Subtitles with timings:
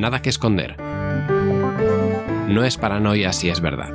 [0.00, 0.76] nada que esconder.
[2.48, 3.90] No es paranoia si es verdad.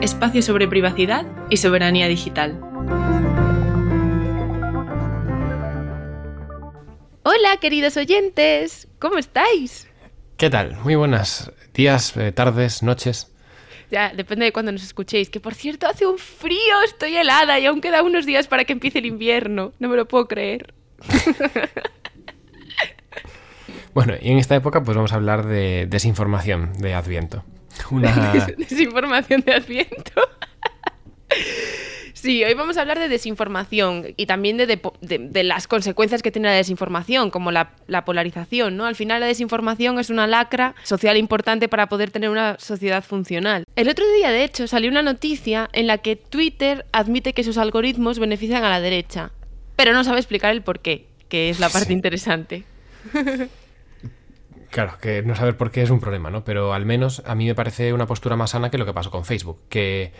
[0.00, 2.60] Espacio sobre privacidad y soberanía digital.
[7.24, 9.88] Hola, queridos oyentes, ¿cómo estáis?
[10.36, 10.76] ¿Qué tal?
[10.76, 13.32] Muy buenas días, eh, tardes, noches.
[13.90, 15.30] Ya, depende de cuándo nos escuchéis.
[15.30, 18.72] Que por cierto, hace un frío, estoy helada y aún queda unos días para que
[18.72, 19.72] empiece el invierno.
[19.78, 20.74] No me lo puedo creer.
[23.94, 27.44] bueno, y en esta época pues vamos a hablar de desinformación de Adviento.
[27.90, 28.46] Una...
[28.58, 30.12] desinformación de Adviento.
[32.20, 36.54] Sí, hoy vamos a hablar de desinformación y también de, las consecuencias que tiene la
[36.54, 38.86] desinformación, como la, polarización, ¿no?
[38.86, 43.62] Al final la desinformación es una lacra social importante para poder tener una sociedad funcional.
[43.76, 47.56] El otro día, de hecho, salió una noticia en la que Twitter admite que sus
[47.56, 49.30] algoritmos benefician a la derecha,
[49.78, 52.64] pero no sabe explicar el por qué, que es la parte interesante.
[54.70, 56.44] Claro, que no saber por qué es un problema, ¿no?
[56.44, 59.10] Pero al menos a mí me parece una postura más sana que lo que pasó
[59.10, 60.12] con Facebook, que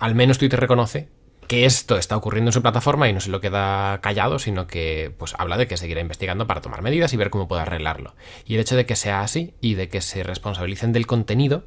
[0.00, 1.08] al menos Twitter reconoce
[1.46, 5.14] que esto está ocurriendo en su plataforma y no se lo queda callado, sino que
[5.16, 8.16] pues habla de que seguirá investigando para tomar medidas y ver cómo puede arreglarlo.
[8.44, 11.62] Y el hecho de que sea así y de que se responsabilicen del contenido,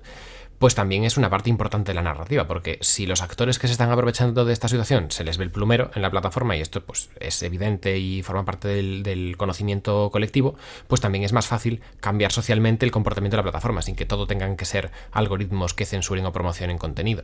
[0.59, 3.73] pues también es una parte importante de la narrativa, porque si los actores que se
[3.73, 6.81] están aprovechando de esta situación se les ve el plumero en la plataforma, y esto
[6.83, 10.55] pues es evidente y forma parte del, del conocimiento colectivo,
[10.87, 14.27] pues también es más fácil cambiar socialmente el comportamiento de la plataforma, sin que todo
[14.27, 17.23] tengan que ser algoritmos que censuren o promocionen contenido.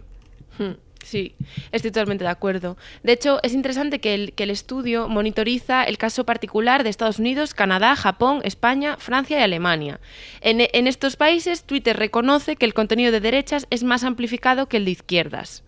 [0.57, 1.35] Hmm, sí,
[1.71, 2.77] estoy totalmente de acuerdo.
[3.03, 7.19] De hecho, es interesante que el, que el, estudio monitoriza el caso particular de Estados
[7.19, 9.99] Unidos, Canadá, Japón, España, Francia y Alemania.
[10.41, 14.77] En, en estos países, Twitter reconoce que el contenido de derechas es más amplificado que
[14.77, 15.63] el de izquierdas.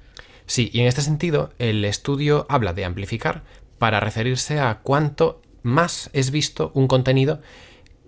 [0.46, 3.44] Sí, y en este sentido, el estudio habla de amplificar
[3.78, 7.42] para referirse a cuánto más es visto un contenido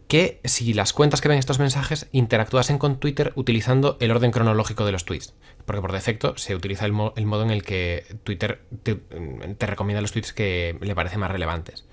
[0.10, 4.84] que si las cuentas que ven estos mensajes interactuasen con Twitter utilizando el orden cronológico
[4.84, 5.36] de los tweets.
[5.68, 10.12] Porque por defecto se utiliza el, modo en el que Twitter te, te, recomienda los
[10.12, 11.86] tweets que le parecen más relevantes.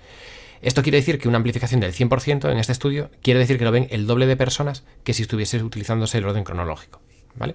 [0.63, 3.71] Esto quiere decir que una amplificación del 100% en este estudio quiere decir que lo
[3.71, 6.99] ven el doble de personas que si estuviese utilizándose el orden cronológico.
[7.35, 7.53] ¿Vale?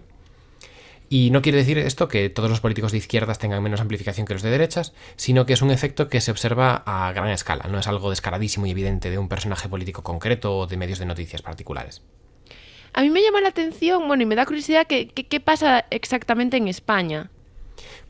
[1.12, 4.32] Y no quiere decir esto que todos los políticos de izquierdas tengan menos amplificación que
[4.32, 7.78] los de derechas, sino que es un efecto que se observa a gran escala, no
[7.78, 11.42] es algo descaradísimo y evidente de un personaje político concreto o de medios de noticias
[11.42, 12.00] particulares.
[12.94, 16.66] A mí me llama la atención, bueno, y me da curiosidad qué pasa exactamente en
[16.66, 17.30] España.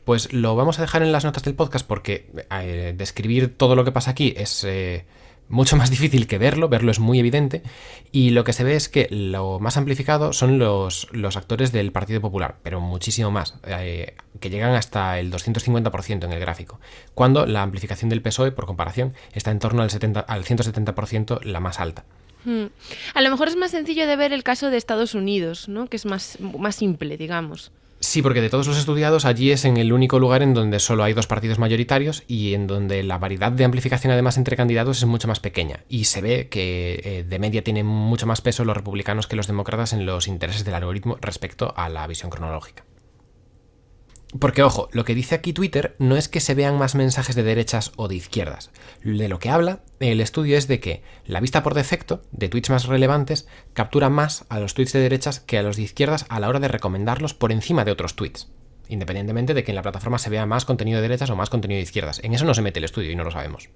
[0.05, 3.83] Pues lo vamos a dejar en las notas del podcast porque eh, describir todo lo
[3.83, 4.63] que pasa aquí es...
[4.63, 5.05] Eh,
[5.49, 7.63] mucho más difícil que verlo, verlo es muy evidente,
[8.11, 11.91] y lo que se ve es que lo más amplificado son los, los actores del
[11.91, 16.79] Partido Popular, pero muchísimo más, eh, que llegan hasta el 250% en el gráfico,
[17.13, 21.59] cuando la amplificación del PSOE, por comparación, está en torno al, 70, al 170% la
[21.59, 22.05] más alta.
[22.45, 22.65] Hmm.
[23.13, 25.87] A lo mejor es más sencillo de ver el caso de Estados Unidos, ¿no?
[25.87, 27.71] que es más, más simple, digamos.
[28.03, 31.05] Sí, porque de todos los estudiados, allí es en el único lugar en donde solo
[31.05, 35.05] hay dos partidos mayoritarios y en donde la variedad de amplificación además entre candidatos es
[35.05, 35.85] mucho más pequeña.
[35.87, 39.47] Y se ve que eh, de media tienen mucho más peso los republicanos que los
[39.47, 42.83] demócratas en los intereses del algoritmo respecto a la visión cronológica.
[44.39, 47.43] Porque, ojo, lo que dice aquí Twitter no es que se vean más mensajes de
[47.43, 48.71] derechas o de izquierdas.
[49.03, 52.69] De lo que habla el estudio es de que la vista por defecto de tweets
[52.69, 56.39] más relevantes captura más a los tweets de derechas que a los de izquierdas a
[56.39, 58.49] la hora de recomendarlos por encima de otros tweets.
[58.89, 61.77] Independientemente de que en la plataforma se vea más contenido de derechas o más contenido
[61.77, 62.19] de izquierdas.
[62.23, 63.69] En eso no se mete el estudio y no lo sabemos.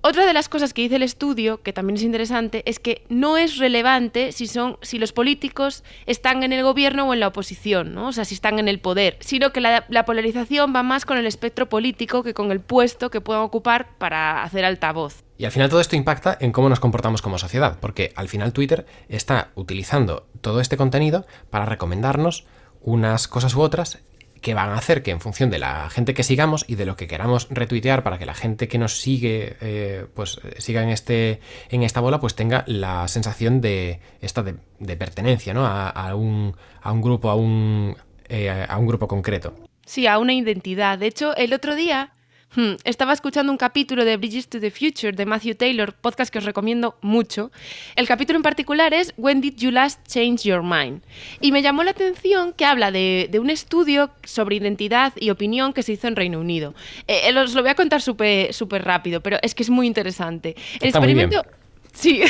[0.00, 3.36] Otra de las cosas que dice el estudio, que también es interesante, es que no
[3.36, 7.94] es relevante si son si los políticos están en el gobierno o en la oposición,
[7.94, 8.08] ¿no?
[8.08, 11.18] O sea, si están en el poder, sino que la, la polarización va más con
[11.18, 15.24] el espectro político que con el puesto que puedan ocupar para hacer altavoz.
[15.36, 18.52] Y al final todo esto impacta en cómo nos comportamos como sociedad, porque al final
[18.52, 22.46] Twitter está utilizando todo este contenido para recomendarnos
[22.80, 23.98] unas cosas u otras
[24.40, 26.96] que van a hacer que en función de la gente que sigamos y de lo
[26.96, 31.40] que queramos retuitear para que la gente que nos sigue eh, pues siga en este
[31.70, 35.66] en esta bola pues tenga la sensación de esta de, pertenencia ¿no?
[35.66, 37.96] a, un, a un grupo a un
[38.28, 39.54] eh, a un grupo concreto
[39.84, 42.12] sí a una identidad de hecho el otro día
[42.54, 46.38] Hmm, estaba escuchando un capítulo de Bridges to the Future de Matthew Taylor, podcast que
[46.38, 47.52] os recomiendo mucho.
[47.94, 51.02] El capítulo en particular es When Did You Last Change Your Mind?
[51.40, 55.82] Y me llamó la atención que habla de, un estudio sobre identidad y opinión que
[55.82, 56.74] se hizo en Reino Unido.
[57.06, 60.56] Eh, os lo voy a contar súper rápido, pero es que es muy interesante.
[60.80, 61.44] El experimento...
[61.92, 62.22] Sí.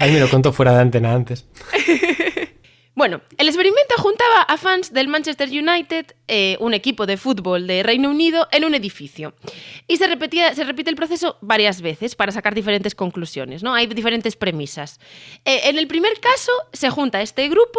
[0.00, 1.46] Ahí me lo contó fuera de antena antes.
[2.98, 7.84] Bueno, el experimento juntaba a fans del Manchester United, eh, un equipo de fútbol de
[7.84, 9.34] Reino Unido, en un edificio.
[9.86, 13.72] Y se, repetía, se repite el proceso varias veces para sacar diferentes conclusiones, ¿no?
[13.72, 14.98] Hay diferentes premisas.
[15.44, 17.78] Eh, en el primer caso, se junta este grupo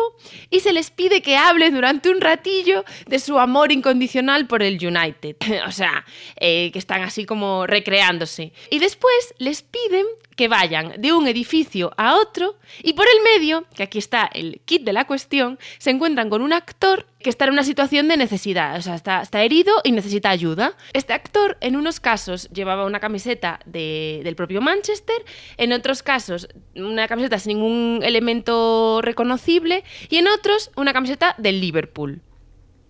[0.50, 4.76] y se les pide que hablen durante un ratillo de su amor incondicional por el
[4.76, 5.36] United.
[5.68, 6.06] o sea,
[6.38, 8.54] eh, que están así como recreándose.
[8.72, 10.06] Y después les piden
[10.40, 14.62] que vayan de un edificio a otro y por el medio, que aquí está el
[14.64, 18.16] kit de la cuestión, se encuentran con un actor que está en una situación de
[18.16, 20.76] necesidad, o sea, está, está herido y necesita ayuda.
[20.94, 25.18] Este actor en unos casos llevaba una camiseta de, del propio Manchester,
[25.58, 31.60] en otros casos una camiseta sin ningún elemento reconocible y en otros una camiseta del
[31.60, 32.22] Liverpool.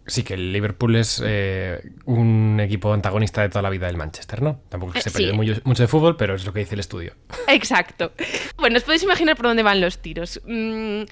[0.08, 4.42] Sí, que el Liverpool es eh, un equipo antagonista de toda la vida del Manchester,
[4.42, 4.60] ¿no?
[4.68, 5.18] Tampoco que Eh, se sí.
[5.18, 7.14] perdió mucho, mucho de fútbol, pero es lo que dice el estudio.
[7.48, 8.12] Exacto.
[8.58, 10.42] Bueno, os podéis imaginar por dónde van los tiros.
[10.48, 11.04] Mm,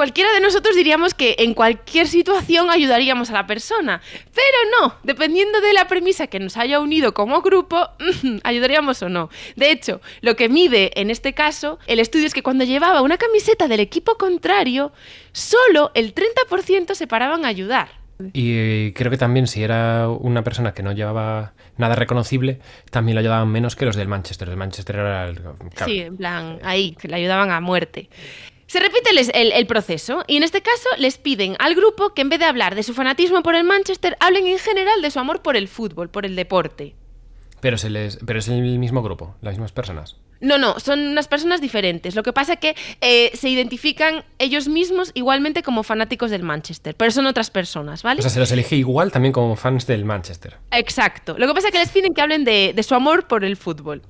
[0.00, 4.00] cualquiera de nosotros diríamos que en cualquier situación ayudaríamos a la persona,
[4.32, 7.90] pero no, dependiendo de la premisa que nos haya unido como grupo,
[8.44, 9.28] ayudaríamos o no.
[9.56, 13.18] De hecho, lo que mide en este caso el estudio es que cuando llevaba una
[13.18, 14.92] camiseta del equipo contrario,
[15.32, 18.00] solo el 30% se paraban a ayudar.
[18.32, 22.60] Y eh, creo que también si era una persona que no llevaba nada reconocible,
[22.90, 24.48] también lo ayudaban menos que los del Manchester.
[24.48, 25.36] El Manchester era el...
[25.40, 25.56] claro.
[25.84, 28.10] Sí, en plan, ahí, que le ayudaban a muerte.
[28.70, 32.38] Se repite el, proceso y en este caso les piden al grupo que en vez
[32.38, 35.56] de hablar de su fanatismo por el Manchester, hablen en general de su amor por
[35.56, 36.94] el fútbol, por el deporte.
[37.60, 40.18] Pero, se les, pero es el mismo grupo, las mismas personas.
[40.40, 42.14] No, no, son unas personas diferentes.
[42.14, 46.94] Lo que pasa es que eh, se identifican ellos mismos igualmente como fanáticos del Manchester,
[46.96, 48.20] pero son otras personas, ¿vale?
[48.20, 50.56] O sea, se los elige igual también como fans del Manchester.
[50.70, 51.36] Exacto.
[51.38, 53.56] Lo que pasa es que les piden que hablen de, de su amor por el
[53.56, 54.02] fútbol.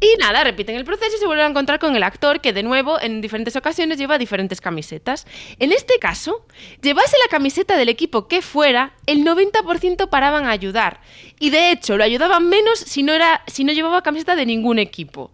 [0.00, 2.62] Y nada, repiten el proceso y se vuelven a encontrar con el actor que de
[2.62, 5.26] nuevo en diferentes ocasiones lleva diferentes camisetas.
[5.58, 6.46] En este caso,
[6.82, 11.00] llevase la camiseta del equipo que fuera, el 90% paraban a ayudar.
[11.38, 14.78] Y de hecho, lo ayudaban menos si no, era, si no llevaba camiseta de ningún
[14.78, 15.32] equipo.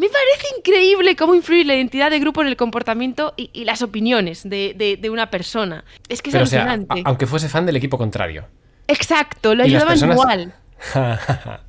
[0.00, 3.82] Me parece increíble cómo influye la identidad de grupo en el comportamiento y, y las
[3.82, 5.84] opiniones de, de- de una persona.
[6.08, 7.02] Es que es Pero o sea, alucinante.
[7.04, 8.46] a- aunque fuese fan del equipo contrario.
[8.88, 10.54] Exacto, lo ayudaban personas- igual.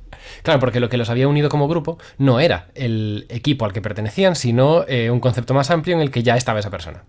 [0.42, 3.82] claro, porque lo que los había unido como grupo no era el equipo al que
[3.82, 7.04] pertenecían, sino eh, un concepto más amplio en el que ya estaba esa persona.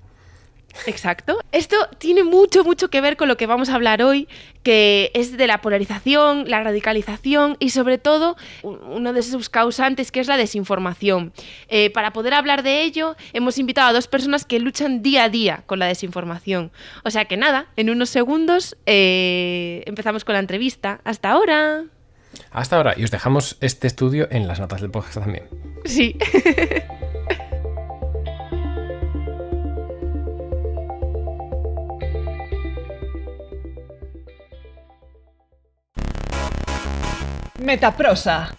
[0.88, 1.40] Exacto.
[1.52, 4.28] Esto tiene mucho, mucho que ver con lo que vamos a hablar hoy,
[4.64, 10.20] que es de la polarización, la radicalización y sobre todo uno de sus causantes que
[10.20, 11.34] es la desinformación.
[11.68, 15.30] Eh, para poder hablar de ello, hemos invitado a dos personas que luchan día a
[15.30, 16.72] día con la desinformación.
[17.04, 21.02] O sea que nada, en unos segundos eh, empezamos con la entrevista.
[21.04, 21.84] Hasta ahora.
[22.52, 25.48] Hasta ahora, y os dejamos este estudio en las notas del podcast también.
[25.86, 26.18] Sí.
[37.60, 38.56] Metaprosa.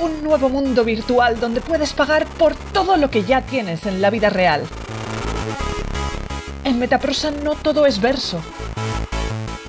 [0.00, 4.10] Un nuevo mundo virtual donde puedes pagar por todo lo que ya tienes en la
[4.10, 4.62] vida real.
[6.64, 8.42] En Metaprosa no todo es verso.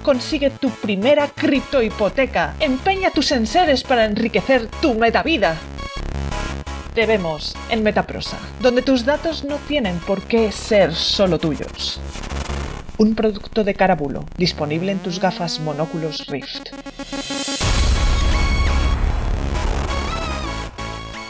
[0.01, 2.55] Consigue tu primera criptohipoteca.
[2.59, 5.55] Empeña tus enseres para enriquecer tu metavida.
[6.95, 12.01] Te vemos en Metaprosa, donde tus datos no tienen por qué ser solo tuyos.
[12.99, 16.69] Un producto de Carabulo, disponible en tus gafas monóculos Rift.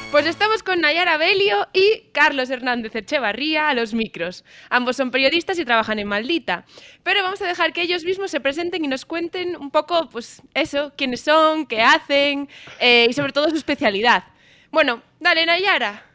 [0.10, 4.46] Pues estamos con Nayara Belio y Carlos Hernández Echevarría a los micros.
[4.70, 6.64] Ambos son periodistas y trabajan en Maldita.
[7.04, 10.42] Pero vamos a dejar que ellos mismos se presenten y nos cuenten un poco, pues
[10.54, 12.48] eso, quiénes son, qué hacen
[12.80, 14.24] eh, y sobre todo su especialidad.
[14.72, 16.07] Bueno, dale Nayara.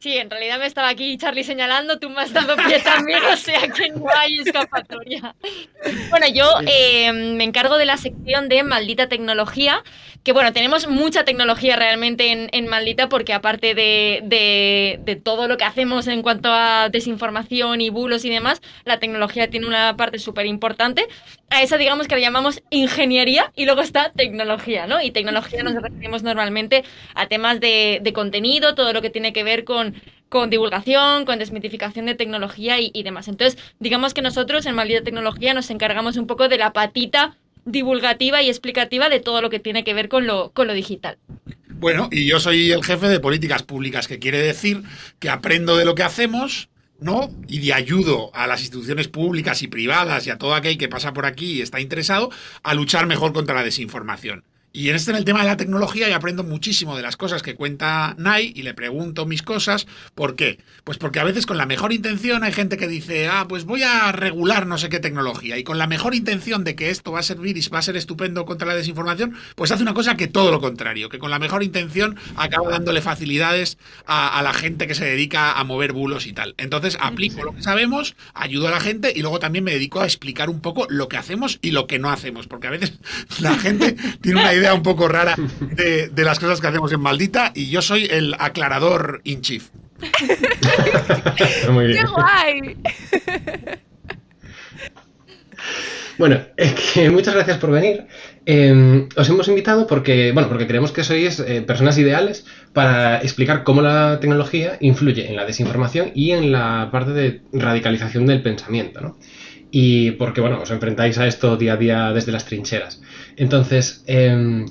[0.00, 3.36] Sí, en realidad me estaba aquí Charlie señalando, tú me has dado pie también, o
[3.36, 5.34] sea que no hay escapatoria.
[6.08, 9.84] Bueno, yo eh, me encargo de la sección de Maldita Tecnología,
[10.22, 15.48] que bueno, tenemos mucha tecnología realmente en, en Maldita, porque aparte de, de- de todo
[15.48, 19.96] lo que hacemos en cuanto a desinformación y bulos y demás, la tecnología tiene una
[19.96, 21.06] parte súper importante.
[21.48, 25.00] A esa digamos que la llamamos ingeniería y luego está tecnología, ¿no?
[25.02, 26.84] Y tecnología nos referimos normalmente
[27.14, 29.94] a temas de, de contenido, todo lo que tiene que ver con,
[30.28, 33.26] con divulgación, con desmitificación de tecnología y, y demás.
[33.28, 37.36] Entonces, digamos que nosotros en Maldita Tecnología nos encargamos un poco de la patita
[37.70, 41.18] divulgativa y explicativa de todo lo que tiene que ver con lo, con lo digital.
[41.68, 44.82] Bueno, y yo soy el jefe de políticas públicas, que quiere decir
[45.18, 46.68] que aprendo de lo que hacemos,
[47.00, 47.30] ¿no?
[47.48, 51.14] Y de ayudo a las instituciones públicas y privadas y a todo aquel que pasa
[51.14, 52.30] por aquí y está interesado
[52.62, 54.44] a luchar mejor contra la desinformación.
[54.72, 57.42] Y en este, en el tema de la tecnología, yo aprendo muchísimo de las cosas
[57.42, 59.88] que cuenta Nai y le pregunto mis cosas.
[60.14, 60.58] ¿Por qué?
[60.84, 63.82] Pues porque a veces con la mejor intención hay gente que dice, ah, pues voy
[63.82, 65.58] a regular no sé qué tecnología.
[65.58, 67.96] Y con la mejor intención de que esto va a servir y va a ser
[67.96, 71.40] estupendo contra la desinformación, pues hace una cosa que todo lo contrario, que con la
[71.40, 76.28] mejor intención acaba dándole facilidades a, a la gente que se dedica a mover bulos
[76.28, 76.54] y tal.
[76.58, 80.04] Entonces aplico lo que sabemos, ayudo a la gente y luego también me dedico a
[80.04, 82.46] explicar un poco lo que hacemos y lo que no hacemos.
[82.46, 82.92] Porque a veces
[83.40, 87.00] la gente tiene una idea un poco rara de, de las cosas que hacemos en
[87.00, 89.68] Maldita y yo soy el aclarador in chief.
[91.70, 92.06] Muy ¡Qué bien.
[92.06, 92.76] guay!
[96.18, 98.06] Bueno, es que muchas gracias por venir.
[98.44, 103.64] Eh, os hemos invitado porque, bueno, porque creemos que sois eh, personas ideales para explicar
[103.64, 109.00] cómo la tecnología influye en la desinformación y en la parte de radicalización del pensamiento,
[109.00, 109.18] ¿no?
[109.70, 113.00] Y porque, bueno, os enfrentáis a esto día a día desde las trincheras.
[113.40, 114.66] Entonces, eh,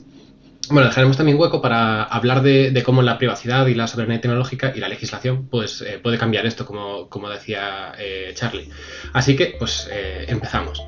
[0.70, 4.80] bueno, dejaremos también hueco para hablar de, cómo la privacidad y la soberanía tecnológica y
[4.80, 8.70] la legislación pues, eh, puede cambiar esto, como, como decía eh, Charlie.
[9.14, 10.84] Así que, pues, eh, empezamos.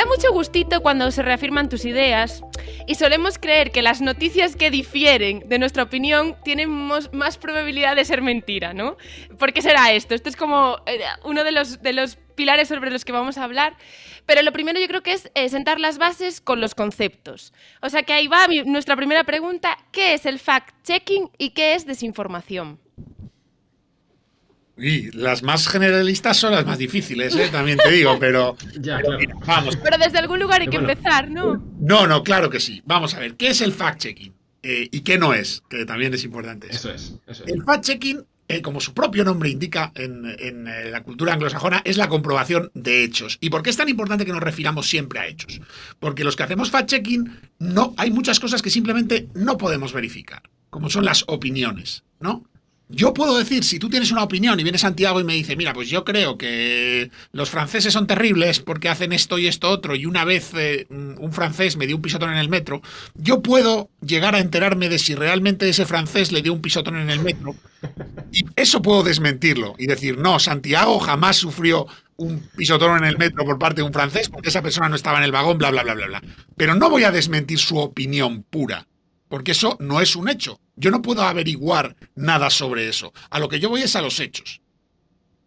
[0.00, 2.42] Da mucho gustito cuando se reafirman tus ideas
[2.86, 8.06] y solemos creer que las noticias que difieren de nuestra opinión tienen más probabilidad de
[8.06, 8.96] ser mentira, ¿no?
[9.38, 10.14] ¿Por qué será esto?
[10.14, 13.44] Esto es como eh, uno de los, de los pilares sobre los que vamos a
[13.44, 13.76] hablar.
[14.24, 17.52] Pero lo primero yo creo que es eh, sentar las bases con los conceptos.
[17.82, 19.76] O sea que ahí va nuestra primera pregunta.
[19.92, 22.80] ¿Qué es el fact-checking y qué es desinformación?
[24.80, 27.48] Y las más generalistas son las más difíciles, ¿eh?
[27.52, 29.18] también te digo, pero, Ya, pero claro.
[29.18, 29.76] mira, vamos.
[29.76, 30.90] Pero desde algún lugar hay que bueno.
[30.92, 31.62] empezar, ¿no?
[31.78, 32.82] No, no, claro que sí.
[32.86, 34.32] Vamos a ver, ¿qué es el fact-checking?
[34.62, 35.62] Eh, ¿Y qué no es?
[35.68, 36.68] Que también es importante.
[36.70, 37.50] Eso es, eso es.
[37.52, 41.96] El fact-checking, eh, como su propio nombre indica en, en, eh, la cultura anglosajona, es
[41.96, 43.38] la comprobación de hechos.
[43.40, 45.60] ¿Y por qué es tan importante que nos refiramos siempre a hechos?
[45.98, 50.90] Porque los que hacemos fact-checking, no, hay muchas cosas que simplemente no podemos verificar, como
[50.90, 52.44] son las opiniones, ¿no?
[52.92, 55.72] Yo puedo decir, si tú tienes una opinión y viene Santiago y me dice, mira,
[55.72, 60.06] pues yo creo que los franceses son terribles porque hacen esto y esto otro, y
[60.06, 62.82] una vez eh, un francés me dio un pisotón en el metro,
[63.14, 67.10] yo puedo llegar a enterarme de si realmente ese francés le dio un pisotón en
[67.10, 67.54] el metro,
[68.32, 73.44] y eso puedo desmentirlo y decir, no, Santiago jamás sufrió un pisotón en el metro
[73.44, 75.84] por parte de un francés porque esa persona no estaba en el vagón, bla, bla,
[75.84, 76.22] bla, bla, bla.
[76.56, 78.88] Pero no voy a desmentir su opinión pura,
[79.28, 80.60] porque eso no es un hecho.
[80.80, 83.12] Yo no puedo averiguar nada sobre eso.
[83.28, 84.62] A lo que yo voy es a los hechos.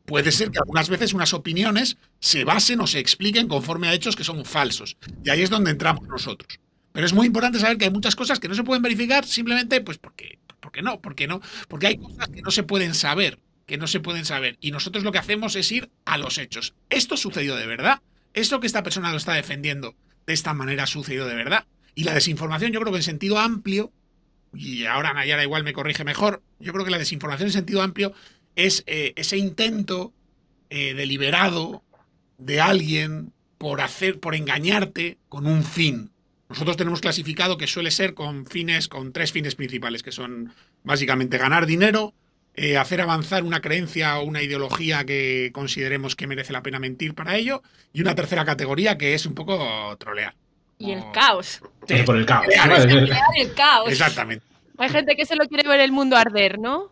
[0.06, 4.16] Puede ser que algunas veces unas opiniones se basen o se expliquen conforme a hechos
[4.16, 4.96] que son falsos.
[5.24, 6.60] Y ahí es donde entramos nosotros.
[6.92, 9.82] Pero es muy importante saber que hay muchas cosas que no se pueden verificar simplemente
[9.82, 13.80] pues porque, porque no, porque no, porque hay cosas que no se pueden saber, que
[13.80, 14.58] no se pueden saber.
[14.62, 16.76] Y nosotros lo que hacemos es ir a los hechos.
[16.92, 18.04] ¿Esto sucedió de verdad?
[18.36, 19.96] ¿Esto que esta persona lo está defendiendo
[20.28, 21.66] de esta manera sucedió de verdad?
[21.96, 23.92] Y la desinformación yo creo que en sentido amplio,
[24.54, 28.14] y ahora Nayara igual me corrige mejor, yo creo que la desinformación en sentido amplio
[28.56, 30.14] es eh, ese intento
[30.70, 31.84] eh, deliberado
[32.38, 36.12] de alguien por hacer, por engañarte con un fin.
[36.50, 41.38] Nosotros tenemos clasificado que suele ser con fines, con tres fines principales, que son básicamente
[41.38, 42.14] ganar dinero,
[42.56, 47.16] eh, hacer avanzar una creencia o una ideología que consideremos que merece la pena mentir
[47.16, 50.36] para ello, y una tercera categoría que es un poco trolear.
[50.84, 51.12] Y el Oh.
[51.14, 51.62] caos.
[52.06, 52.46] Por el caos.
[52.48, 52.76] Crear ¿no?
[52.76, 53.90] ese- Crear el caos.
[53.90, 54.46] Exactamente.
[54.78, 56.92] Hay gente que solo quiere ver el mundo arder, ¿no?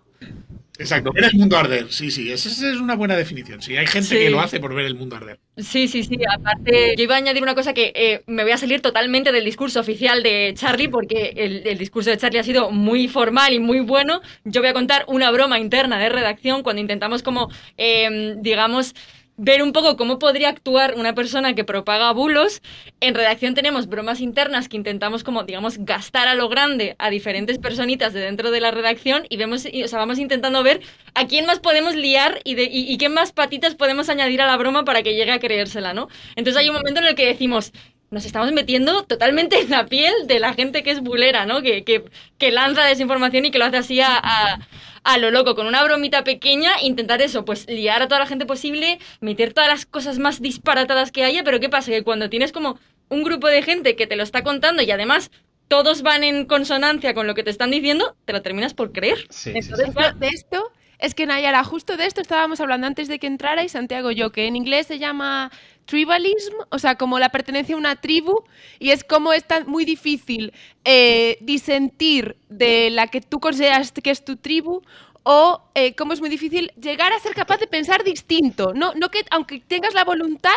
[0.80, 3.62] Exacto, ver el mundo arder, sí, sí, esa esa es una buena definición.
[3.62, 4.16] Sí, hay gente Sí.
[4.16, 5.40] que lo hace por ver el mundo arder.
[5.58, 6.18] Sí, sí, sí.
[6.34, 9.46] Aparte, yo iba a añadir una cosa que eh, me voy a salir totalmente del
[9.46, 13.60] discurso oficial de Charlie, porque el, el discurso de Charlie ha sido muy formal y
[13.60, 14.22] muy bueno.
[14.44, 18.96] Yo voy a contar una broma interna de redacción cuando intentamos como, eh, digamos,
[19.44, 22.62] ver un poco cómo podría actuar una persona que propaga bulos.
[23.00, 27.58] En redacción tenemos bromas internas que intentamos como, digamos, gastar a lo grande a diferentes
[27.58, 30.82] personitas de dentro de la redacción y vemos, y, o sea, vamos intentando ver
[31.16, 34.46] a quién más podemos liar y, de, y, y qué más patitas podemos añadir a
[34.46, 36.08] la broma para que llegue a creérsela, ¿no?
[36.36, 37.74] Entonces hay un momento en el que decimos,
[38.12, 41.62] nos estamos metiendo totalmente en la piel de la gente que es bulera, ¿no?
[41.62, 42.04] Que, que,
[42.38, 44.60] que lanza desinformación y que lo hace así a, a,
[45.04, 48.46] a, lo loco, con una bromita pequeña, intentar eso, pues liar a toda la gente
[48.46, 51.92] posible, meter todas las cosas más disparatadas que haya, pero ¿qué pasa?
[51.92, 52.78] Que cuando tienes como
[53.10, 55.32] un grupo de gente que te lo está contando y además
[55.70, 59.20] todos van en consonancia con lo que te están diciendo, te lo terminas por creer.
[59.30, 59.94] Sí, sí, Entonces, sí.
[59.94, 60.72] claro, De esto
[61.02, 64.32] es que Nayara, justo de esto estábamos hablando antes de que entrara y Santiago yo,
[64.32, 65.52] que en inglés se llama
[65.86, 68.44] tribalism, o sea, como la pertenencia a una tribu,
[68.80, 70.54] y es como es tan muy difícil
[70.86, 74.82] eh, disentir de la que tú consideras que es tu tribu
[75.24, 78.74] o eh, cómo es muy difícil llegar a ser capaz de pensar distinto.
[78.74, 80.52] No, no que aunque tengas la voluntad,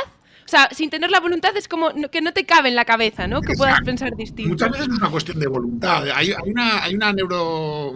[0.44, 3.26] o sea, sin tener la voluntad es como que no te cabe en la cabeza,
[3.26, 3.40] ¿no?
[3.40, 4.50] Que puedas pensar distinto.
[4.50, 6.04] Muchas veces no es una cuestión de voluntad.
[6.14, 7.94] Hay, hay una, hay una neuro.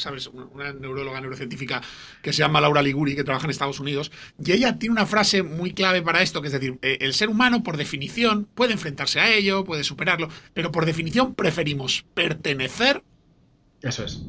[0.00, 0.26] ¿Sabes?
[0.28, 1.80] Una- neuróloga neurocientífica
[2.22, 4.10] que se llama Laura Liguri, que trabaja en Estados Unidos,
[4.44, 7.28] y ella tiene una frase muy clave para esto, que es decir, eh, el ser
[7.28, 13.02] humano, por definición, puede enfrentarse a ello, puede superarlo, pero por definición preferimos pertenecer
[13.82, 14.22] Eso es.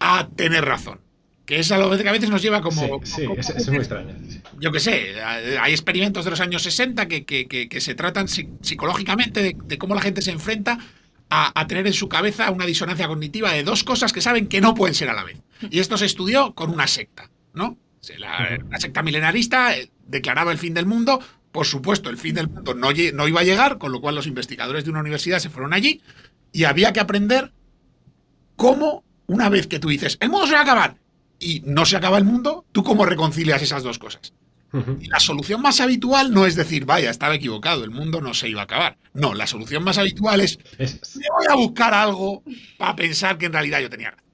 [0.00, 1.00] a tener razón.
[1.44, 3.00] Que es algo que a veces nos lleva como.
[3.04, 4.14] sí, sí, como- es, es muy extraño.
[4.60, 8.26] yo qué sé, hay experimentos de los años 60 que, que- que- que se tratan
[8.28, 10.78] psi- psicológicamente de, de cómo la gente se enfrenta
[11.34, 14.60] a, a tener en su cabeza una disonancia cognitiva de dos cosas que saben que
[14.60, 15.38] no pueden ser a la vez.
[15.70, 17.78] Y esto se estudió con una secta, ¿no?
[18.18, 21.20] La, la secta milenarista eh, declaraba el fin del mundo.
[21.50, 24.26] Por supuesto, el fin del mundo no, no iba a llegar, con lo cual los
[24.26, 26.02] investigadores de una universidad se fueron allí
[26.52, 27.52] y había que aprender
[28.56, 30.96] cómo, una vez que tú dices, el mundo se va a acabar
[31.38, 34.34] y no se acaba el mundo, tú cómo reconcilias esas dos cosas.
[34.98, 38.48] Y la solución más habitual no es decir, vaya, estaba equivocado, el mundo no se
[38.48, 38.98] iba a acabar.
[39.12, 40.58] No, la solución más habitual es,
[41.14, 42.42] me voy a buscar algo
[42.76, 44.24] para pensar que en realidad yo tenía razón.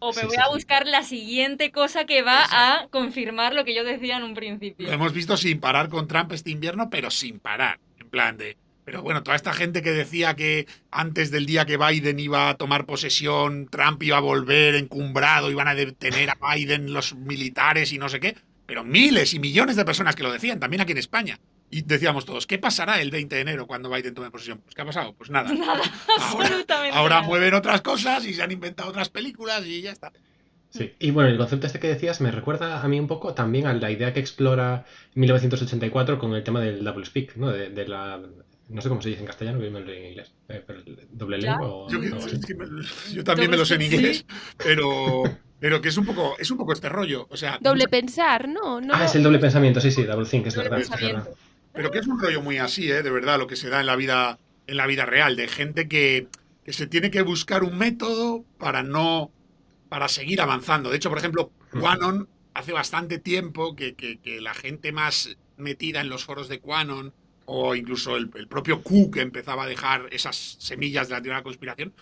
[0.00, 0.52] O me Sí, voy sí, a sí.
[0.52, 4.86] buscar la siguiente cosa que va a confirmar lo que yo decía en un principio.
[4.86, 7.80] Lo hemos visto sin parar con Trump este invierno, pero sin parar.
[7.98, 8.56] En plan de.
[8.84, 12.56] Pero bueno, toda esta gente que decía que antes del día que Biden iba a
[12.56, 17.98] tomar posesión, Trump iba a volver encumbrado, iban a detener a Biden los militares y
[17.98, 18.36] no sé qué.
[18.66, 21.38] Pero miles y millones de personas que lo decían, también aquí en España.
[21.70, 24.58] Y decíamos todos, ¿qué pasará el 20 de enero cuando Biden tome posesión?
[24.60, 25.14] Pues ¿qué ha pasado?
[25.14, 25.52] Pues nada.
[25.52, 25.72] Nada,
[26.18, 27.26] Ahora, absolutamente ahora nada.
[27.28, 30.12] mueven otras cosas y se han inventado otras películas y ya está.
[30.68, 33.66] Sí, y bueno, el concepto este que decías me recuerda a mí un poco también
[33.66, 37.50] a la idea que explora 1984 con el tema del double speak, ¿no?
[37.50, 38.20] De, de la...
[38.68, 40.32] No sé cómo se dice en castellano, que yo me lo leí en inglés.
[40.48, 41.52] Eh, pero el ¿Doble ¿Ya?
[41.52, 42.08] lengua o Yo, me-
[43.12, 43.94] yo también me lo sé en Sí.
[43.94, 44.24] inglés,
[44.56, 45.24] pero,
[45.62, 47.28] pero que es un poco, es un poco este rollo.
[47.30, 48.80] O sea, Doble pensar, ¿no?
[48.80, 50.80] no Ah, es el doble pensamiento, sí, sí, double think, es Doble verdad.
[50.82, 51.24] es pensamiento.
[51.24, 51.36] verdad.
[51.72, 53.02] Pero que es un rollo muy así, ¿eh?
[53.04, 55.86] de verdad, lo que se da en la vida, en la vida real, de gente
[55.86, 56.26] que,
[56.64, 59.30] que se tiene que buscar un método para no.
[59.88, 60.90] para seguir avanzando.
[60.90, 66.00] De hecho, por ejemplo, Quanon hace bastante tiempo que, que- que la gente más metida
[66.00, 67.12] en los foros de Quanon,
[67.44, 71.34] o incluso el, el propio Q que empezaba a dejar esas semillas de la teoría
[71.36, 71.92] de la conspiración,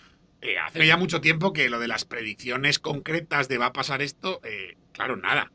[0.41, 4.01] eh, hace ya mucho tiempo que lo de las predicciones concretas de va a pasar
[4.01, 5.51] esto, eh, claro, nada.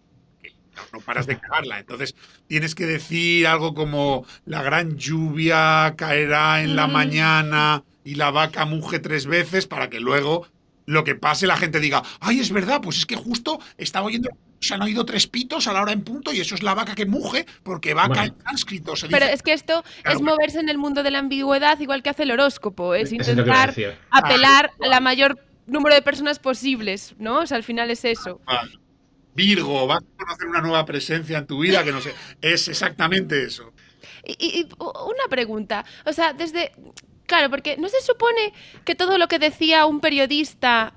[0.77, 1.79] No, no paras de cagarla.
[1.81, 2.15] Entonces,
[2.49, 6.93] tienes que decir algo como la gran lluvia caerá en la Mm.
[6.93, 10.47] mañana y la vaca muge tres veces para que luego
[10.85, 14.29] lo que pase la gente diga, ay, es verdad, pues es que justo estaba oyendo,
[14.67, 16.95] se han oído tres pitos a la hora en punto y eso es la vaca
[16.95, 18.35] que muge porque vaca Bueno.
[18.39, 19.35] en sánscrito se Pero dice.
[19.35, 20.19] es que esto Claro.
[20.19, 23.23] es moverse en el mundo de la ambigüedad igual que hace el horóscopo, es Eso
[23.23, 23.75] es intentar
[24.11, 27.39] apelar a la mayor número de personas posibles, ¿no?
[27.41, 28.41] O sea, al final es eso.
[28.47, 28.63] Ah,
[29.35, 32.15] Virgo, vas a conocer una nueva presencia en tu vida que no sé.
[32.41, 33.73] Es exactamente eso.
[34.27, 36.73] Y una pregunta, o sea, desde...
[37.27, 38.53] Claro, porque no se supone
[38.85, 40.95] que todo lo que decía un periodista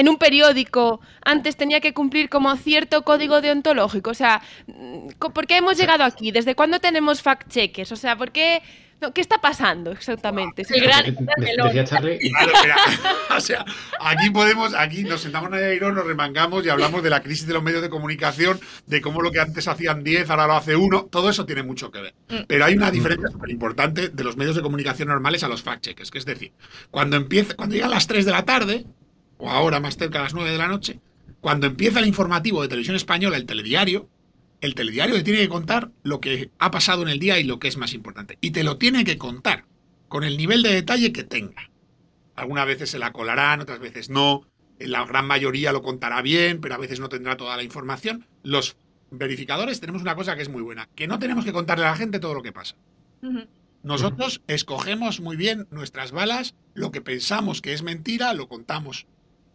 [0.00, 4.10] en un periódico antes tenía que cumplir como cierto código deontológico.
[4.10, 6.30] O sea, mm, ¿por qué hemos llegado aquí?
[6.32, 7.92] ¿Desde cuándo tenemos fact-checkers?
[7.92, 8.62] O sea, ¿por qué...
[9.00, 10.62] no, ¿Qué está pasando exactamente?
[10.68, 11.66] El gran- De- de- melón.
[11.68, 12.76] decía Charlie, Claro, mira,
[13.36, 13.64] o sea,
[14.00, 17.46] aquí podemos, aquí nos sentamos en el aire, nos remangamos y hablamos de la crisis
[17.46, 20.76] de los medios de comunicación, de cómo lo que antes hacían 10, ahora lo hace
[20.76, 22.14] uno, todo eso tiene mucho que ver.
[22.28, 22.44] Mm.
[22.46, 26.10] Pero hay una diferencia súper importante de los medios de comunicación normales a los fact-checkers,
[26.10, 26.52] que es decir,
[26.90, 28.84] cuando empieza, cuando llegan las 3 de la tarde,
[29.40, 31.00] o ahora más cerca a las 9 de la noche,
[31.40, 34.08] cuando empieza el informativo de televisión española, el telediario,
[34.60, 37.58] el telediario te tiene que contar lo que ha pasado en el día y lo
[37.58, 38.36] que es más importante.
[38.40, 39.64] Y te lo tiene que contar
[40.08, 41.70] con el nivel de detalle que tenga.
[42.36, 44.46] Algunas veces se la colarán, otras veces no.
[44.78, 48.26] La gran mayoría lo contará bien, pero a veces no tendrá toda la información.
[48.42, 48.76] Los
[49.10, 51.96] verificadores tenemos una cosa que es muy buena, que no tenemos que contarle a la
[51.96, 52.76] gente todo lo que pasa.
[53.82, 59.06] Nosotros escogemos muy bien nuestras balas, lo que pensamos que es mentira, lo contamos.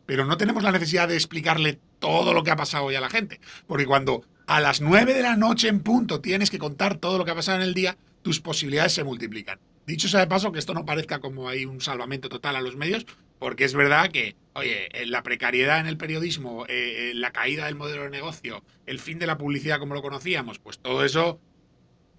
[0.05, 3.09] Pero no tenemos la necesidad de explicarle todo lo que ha pasado hoy a la
[3.09, 3.39] gente.
[3.67, 7.25] Porque cuando a las 9 de la noche en punto tienes que contar todo lo
[7.25, 9.59] que ha pasado en el día, tus posibilidades se multiplican.
[9.85, 12.75] Dicho sea de paso, que esto no parezca como hay un salvamento total a los
[12.75, 13.05] medios,
[13.37, 18.03] porque es verdad que, oye, la precariedad en el periodismo, eh, la caída del modelo
[18.03, 21.39] de negocio, el fin de la publicidad como lo conocíamos, pues todo eso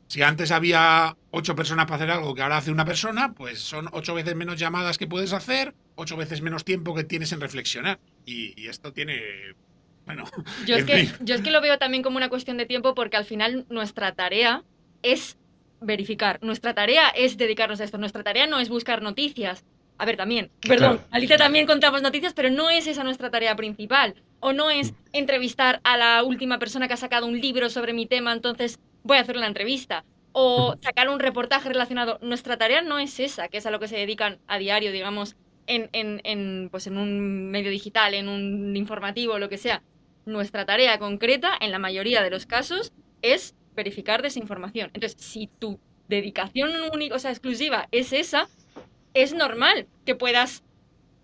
[0.09, 3.89] si antes había ocho personas para hacer algo que ahora hace una persona, pues son
[3.93, 7.99] ocho veces menos llamadas que puedes hacer, ocho veces menos tiempo que tienes en reflexionar.
[8.25, 9.21] Y, y esto tiene.
[10.05, 10.25] Bueno.
[10.67, 13.17] Yo es, que, yo es que lo veo también como una cuestión de tiempo porque
[13.17, 14.63] al final nuestra tarea
[15.03, 15.37] es
[15.81, 16.39] verificar.
[16.43, 17.99] Nuestra tarea es dedicarnos a esto.
[17.99, 19.65] Nuestra tarea no es buscar noticias.
[19.99, 21.09] A ver, también, perdón, Claro.
[21.11, 24.15] Alicia también contamos noticias, pero no es esa nuestra tarea principal.
[24.41, 28.07] O no es entrevistar a la última persona que ha sacado un libro sobre mi
[28.07, 30.05] tema, entonces voy a hacer la entrevista.
[30.39, 32.19] O sacar un reportaje relacionado.
[32.21, 35.35] Nuestra tarea no es esa, que es a lo que se dedican a diario, digamos,
[35.67, 39.83] en, en, en, pues en un medio digital, en un informativo, lo que sea.
[40.27, 42.93] Nuestra tarea concreta, en la mayoría de los casos,
[43.23, 44.91] es verificar desinformación.
[44.93, 48.47] Entonces, si tu dedicación única, o sea, exclusiva es esa,
[49.15, 50.65] es normal que puedas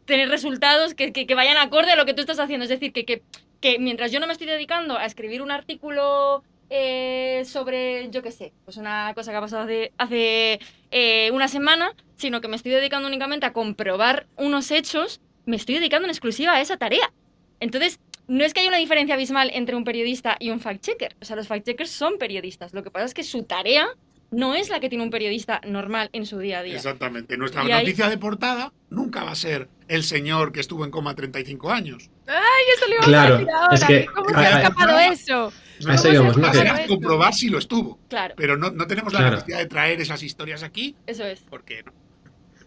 [0.06, 2.64] tener resultados que, que, que vayan acorde a lo que tú estás haciendo.
[2.64, 3.22] Es decir, que, que,
[3.60, 6.42] que mientras yo no me estoy dedicando a escribir un artículo
[6.74, 10.58] eh, sobre, yo qué sé, pues una cosa que ha pasado hace, hace
[10.90, 15.74] eh, una semana, sino que me estoy dedicando únicamente a comprobar unos hechos, me estoy
[15.74, 17.12] dedicando en exclusiva a esa tarea.
[17.60, 21.14] Entonces, no es que haya una diferencia abismal entre un periodista y un fact-checker.
[21.20, 22.72] O sea, los fact-checkers son periodistas.
[22.72, 23.86] Lo que pasa es que su tarea
[24.32, 26.74] no es la que tiene un periodista normal en su día a día.
[26.74, 27.36] Exactamente.
[27.36, 30.90] Nuestra Y ahí- noticia de portada nunca va a ser el señor que estuvo en
[30.90, 32.10] coma 35 años.
[32.26, 32.36] ¡Ay,
[32.76, 33.74] eso le iba Claro, a decir ahora!
[33.74, 35.52] es que- ¿Cómo se ha escapado eso?
[35.78, 35.88] Eso
[36.36, 36.50] ¿no?
[36.50, 37.98] Que- ser comprobar si lo estuvo.
[38.08, 39.34] Claro, Pero no, no tenemos la Claro.
[39.36, 41.40] necesidad de traer esas historias aquí eso es.
[41.48, 41.92] porque no.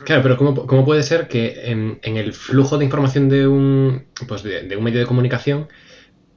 [0.04, 4.06] Claro, pero ¿cómo, cómo puede ser que en, en el flujo de información de un,
[4.28, 5.69] pues de, de un medio de comunicación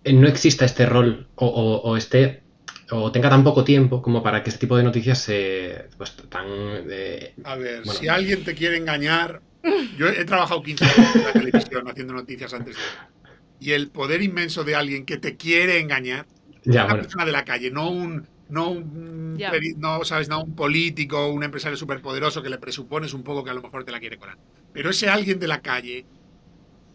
[0.04, 2.44] eh, no exista este rol o, o, o esté
[2.90, 6.46] o tenga tan poco tiempo como para que este tipo de noticias se pues tan
[6.90, 7.92] eh, A ver, Bueno.
[7.98, 9.42] si alguien te quiere engañar.
[9.98, 12.82] Yo he trabajado 15 años en la televisión haciendo noticias antes de.
[13.60, 16.26] Y el poder inmenso de alguien que te quiere engañar,
[16.64, 18.26] ya una bueno persona de la calle, no un.
[18.48, 19.36] No un,
[19.76, 20.30] no, ¿sabes?
[20.30, 23.84] no un político, un empresario superpoderoso que le presupones un poco que a lo mejor
[23.84, 24.38] te la quiere colar.
[24.72, 26.06] Pero ese alguien de la calle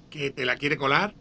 [0.10, 1.14] que te la quiere colar,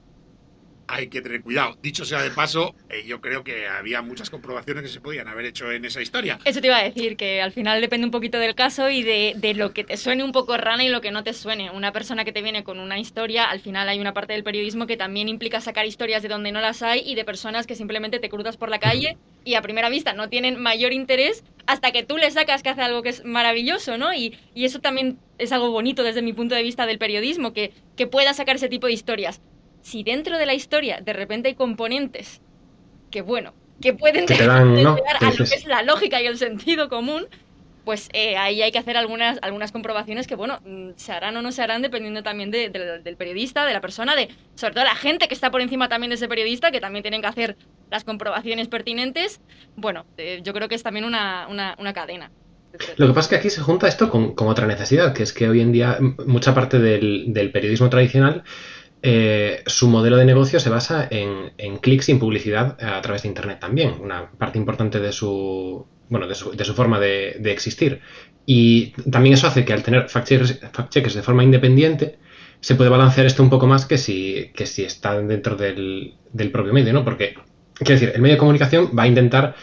[0.86, 1.76] hay que tener cuidado.
[1.82, 5.46] Dicho sea de paso, eh, yo creo que había muchas comprobaciones que se podían haber
[5.46, 6.38] hecho en esa historia.
[6.44, 9.34] Eso te iba a decir, que al final depende un poquito del caso y de,
[9.36, 11.70] de lo que te suene un poco rana y lo que no te suene.
[11.70, 14.86] Una persona que te viene con una historia, al final hay una parte del periodismo
[14.86, 18.18] que también implica sacar historias de donde no las hay y de personas que simplemente
[18.18, 22.02] te cruzas por la calle y a primera vista no tienen mayor interés hasta que
[22.02, 24.12] tú le sacas que hace algo que es maravilloso, ¿no?
[24.12, 27.72] Y, y eso también es algo bonito desde mi punto de vista del periodismo, que,
[27.96, 29.40] que pueda sacar ese tipo de historias.
[29.82, 32.40] Si dentro de la historia de repente hay componentes
[33.10, 36.88] que, bueno, que pueden Que Que a lo que es la lógica y el sentido
[36.88, 37.26] común,
[37.84, 41.42] pues eh, ahí hay que hacer algunas, algunas comprobaciones que, bueno, mm, se harán o
[41.42, 44.84] no se harán dependiendo también de- del- del periodista, de la persona, de sobre todo
[44.84, 47.56] la gente que está por encima también de ese periodista, que también tienen que hacer
[47.90, 49.40] las comprobaciones pertinentes.
[49.74, 52.30] Bueno, eh, yo creo que es también una, una, una cadena.
[52.96, 55.32] Lo que pasa es que aquí se junta esto con, con otra necesidad, que es
[55.34, 58.44] que hoy en día mucha parte del, del periodismo tradicional,
[59.02, 63.28] eh, su modelo de negocio se basa en, en clics sin publicidad a través de
[63.28, 68.00] Internet también, una parte importante de su, bueno, de su, forma de, existir.
[68.46, 72.18] Y también eso hace que al tener fact-checkers fact-checkers de forma independiente,
[72.60, 76.50] se puede balancear esto un poco más que si, que si está dentro del, del
[76.52, 77.04] propio medio, ¿no?
[77.04, 77.34] Porque,
[77.74, 79.56] quiero decir, el medio de comunicación va a intentar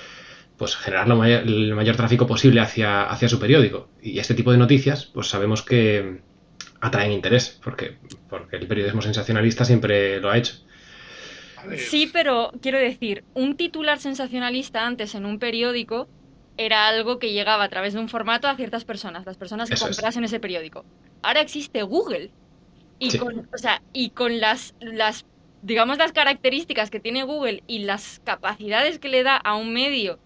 [0.57, 3.87] pues generar mayor- el mayor tráfico posible hacia, hacia su periódico.
[4.01, 6.19] Y este tipo de noticias, pues sabemos que
[6.81, 7.97] atraen interés, porque,
[8.29, 10.53] porque el periodismo sensacionalista siempre lo ha hecho.
[11.77, 16.07] Sí, pero quiero decir, un titular sensacionalista antes en un periódico
[16.57, 19.75] era algo que llegaba a través de un formato a ciertas personas, las personas que
[19.75, 19.95] Eso es.
[19.97, 20.85] comprasen ese periódico.
[21.21, 22.31] Ahora existe Google.
[22.97, 23.17] Y Sí.
[23.17, 25.25] con, o sea, y con las, las,
[25.61, 30.19] digamos, las características que tiene Google y las capacidades que le da a un medio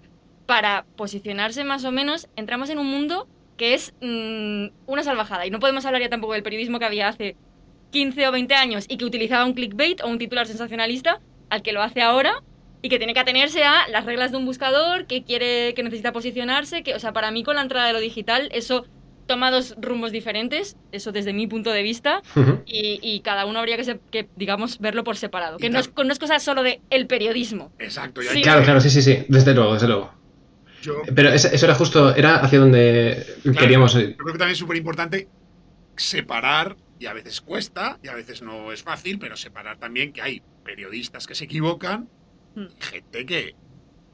[0.47, 5.45] para posicionarse más o menos, entramos en un mundo que es mm, una salvajada.
[5.45, 7.35] Y no podemos hablar ya tampoco del periodismo que había hace
[7.91, 11.73] 15 o 20 años y que utilizaba un clickbait o un titular sensacionalista al que
[11.73, 12.33] lo hace ahora
[12.81, 16.11] y que tiene que atenerse a las reglas de un buscador, que quiere, que necesita
[16.11, 18.85] posicionarse, que, o sea, para mí con la entrada de lo digital eso
[19.25, 22.59] toma dos rumbos diferentes, eso desde mi punto de vista, Ujú.
[22.65, 25.89] y, y cada uno habría que, se- que, digamos, verlo por separado, que no es,
[25.95, 27.71] no es cosa solo de el periodismo.
[27.79, 28.41] Exacto, y Sí.
[28.41, 30.11] Claro, claro, sí, sí, sí, desde luego, desde luego.
[30.83, 34.15] Yo, Pero eso era justo, era hacia donde Claro, queríamos Yo ir.
[34.17, 35.27] creo que también es súper importante
[35.97, 40.21] separar, y a veces cuesta, y a veces no es fácil, pero separar también que
[40.21, 42.09] hay periodistas que se equivocan
[42.55, 42.61] Mm.
[42.79, 43.55] y gente que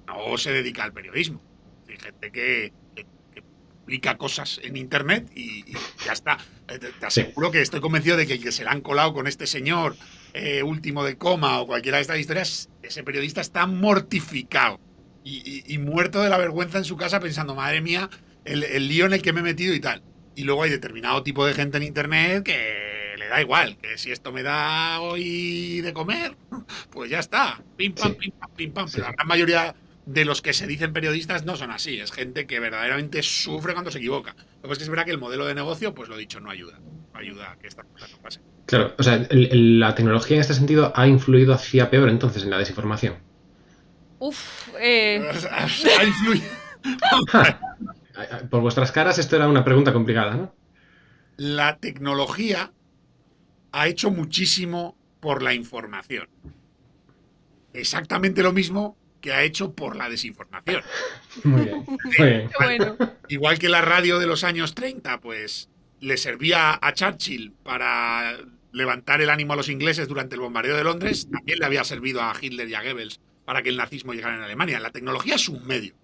[0.08, 1.42] no se dedica al periodismo.
[1.88, 3.44] Hay gente que, que- que
[3.84, 5.74] publica cosas en internet y, y
[6.06, 6.38] ya está.
[6.68, 9.14] Eh, Te, te aseguro que estoy convencido de que el que se le han colado
[9.14, 9.96] con este señor
[10.34, 14.80] eh, último de coma o cualquiera de estas historias, ese periodista está mortificado
[15.30, 18.10] y, y- y muerto de la vergüenza en su casa pensando, madre mía,
[18.46, 20.02] el, el lío en el que me he metido y tal.
[20.36, 24.12] Y luego hay determinado tipo de gente en internet que le da igual, que si
[24.12, 26.36] esto me da hoy de comer,
[26.92, 27.62] pues ya está.
[27.78, 28.18] Pim pam, Sí.
[28.20, 28.88] pim pam, pim pam.
[28.88, 32.00] Sí, Pero la gran mayoría de los que se dicen periodistas no son así.
[32.00, 34.36] Es gente que verdaderamente sufre cuando se equivoca.
[34.64, 36.50] Lo que es que es verdad que el modelo de negocio, pues lo dicho, no
[36.50, 36.80] ayuda.
[37.14, 38.40] No ayuda a que esta cosa no pase.
[38.66, 42.44] Claro, o sea, el- el- la tecnología en este sentido ha influido hacia peor entonces
[42.44, 43.16] en la desinformación.
[44.20, 45.22] Uf, eh,
[45.98, 46.46] Ha influido-
[47.30, 47.60] Ja.
[48.50, 50.54] Por vuestras caras esto era una pregunta complicada, ¿no?
[51.38, 52.72] La tecnología
[53.72, 56.28] ha hecho muchísimo por la información.
[57.74, 60.82] Exactamente lo mismo que ha hecho por la desinformación.
[61.44, 61.86] Muy bien.
[61.88, 62.50] Muy bien.
[62.60, 68.38] Bueno, Igual que la radio de los años 30, pues le servía a Churchill para
[68.72, 72.22] levantar el ánimo a los ingleses durante el bombardeo de Londres, también le había servido
[72.22, 74.80] a Hitler y a Goebbels para que el nazismo llegara en Alemania.
[74.80, 75.96] La tecnología es un medio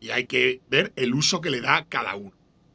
[0.00, 2.32] y hay que ver el uso que le da cada uno.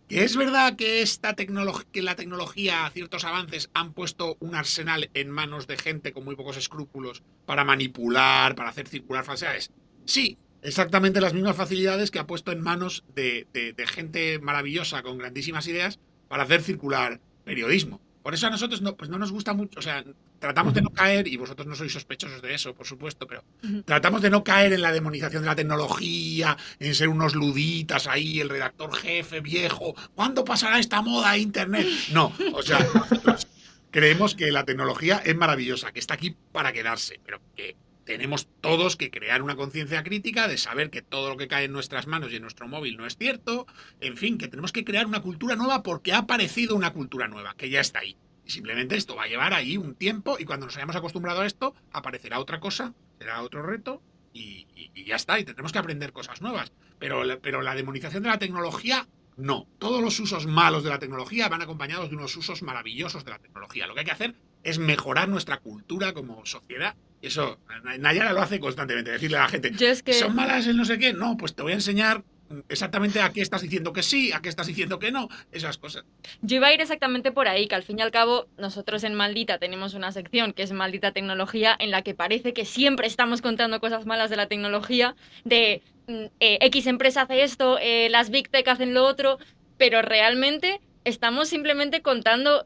[0.08, 5.30] Que es verdad que, esta que la tecnología, ciertos avances, han puesto un arsenal en
[5.30, 9.72] manos de gente con muy pocos escrúpulos para manipular, para hacer circular falsedades.
[10.06, 15.04] Sí, exactamente las mismas facilidades que ha puesto en manos de, de- de gente maravillosa
[15.04, 18.00] con grandísimas ideas para hacer circular periodismo.
[18.24, 20.06] Por eso a nosotros no, pues no nos gusta mucho, o sea,
[20.40, 23.44] tratamos de no caer, y vosotros no sois sospechosos de eso, por supuesto, pero
[23.86, 28.40] tratamos de no caer en la demonización de la tecnología, en ser unos luditas ahí,
[28.40, 31.88] el redactor jefe viejo, ¿cuándo pasará esta moda a Internet?
[32.12, 33.48] No, o sea, nosotros
[33.92, 37.76] creemos que la tecnología es maravillosa, que está aquí para quedarse, pero que
[38.08, 41.74] tenemos todos que crear una conciencia crítica de saber que todo lo que cae en
[41.74, 43.68] nuestras manos y en nuestro móvil no es cierto,
[44.00, 47.54] en fin, que tenemos que crear una cultura nueva porque ha aparecido una cultura nueva,
[47.58, 48.16] que ya está ahí.
[48.48, 51.46] Y simplemente esto va a llevar ahí un tiempo y cuando nos hayamos acostumbrado a
[51.46, 55.80] esto, aparecerá otra cosa, será otro reto y, y- y ya está, y tendremos que
[55.80, 56.72] aprender cosas nuevas.
[56.98, 59.06] Pero, la- pero la demonización de la tecnología,
[59.36, 59.68] no.
[59.80, 63.40] Todos los usos malos de la tecnología van acompañados de unos usos maravillosos de la
[63.40, 63.86] tecnología.
[63.86, 66.96] Lo que hay que hacer es mejorar nuestra cultura como sociedad.
[67.22, 70.14] Y eso, Nay- Nayara lo hace constantemente, decirle a la gente, es que...
[70.14, 71.12] ¿son malas el no sé qué?
[71.12, 72.24] No, pues te voy a enseñar
[72.70, 76.06] exactamente a qué estás diciendo que sí, a qué estás diciendo que no, esas cosas.
[76.42, 79.16] Yo iba a ir exactamente por ahí, que al fin y al cabo nosotros en
[79.16, 83.42] Maldita tenemos una sección que es Maldita Tecnología, en la que parece que siempre estamos
[83.42, 88.30] contando cosas malas de la tecnología, de mm, eh, X empresa hace esto, eh, las
[88.30, 89.38] Big Tech hacen lo otro,
[89.78, 92.66] pero realmente estamos simplemente contando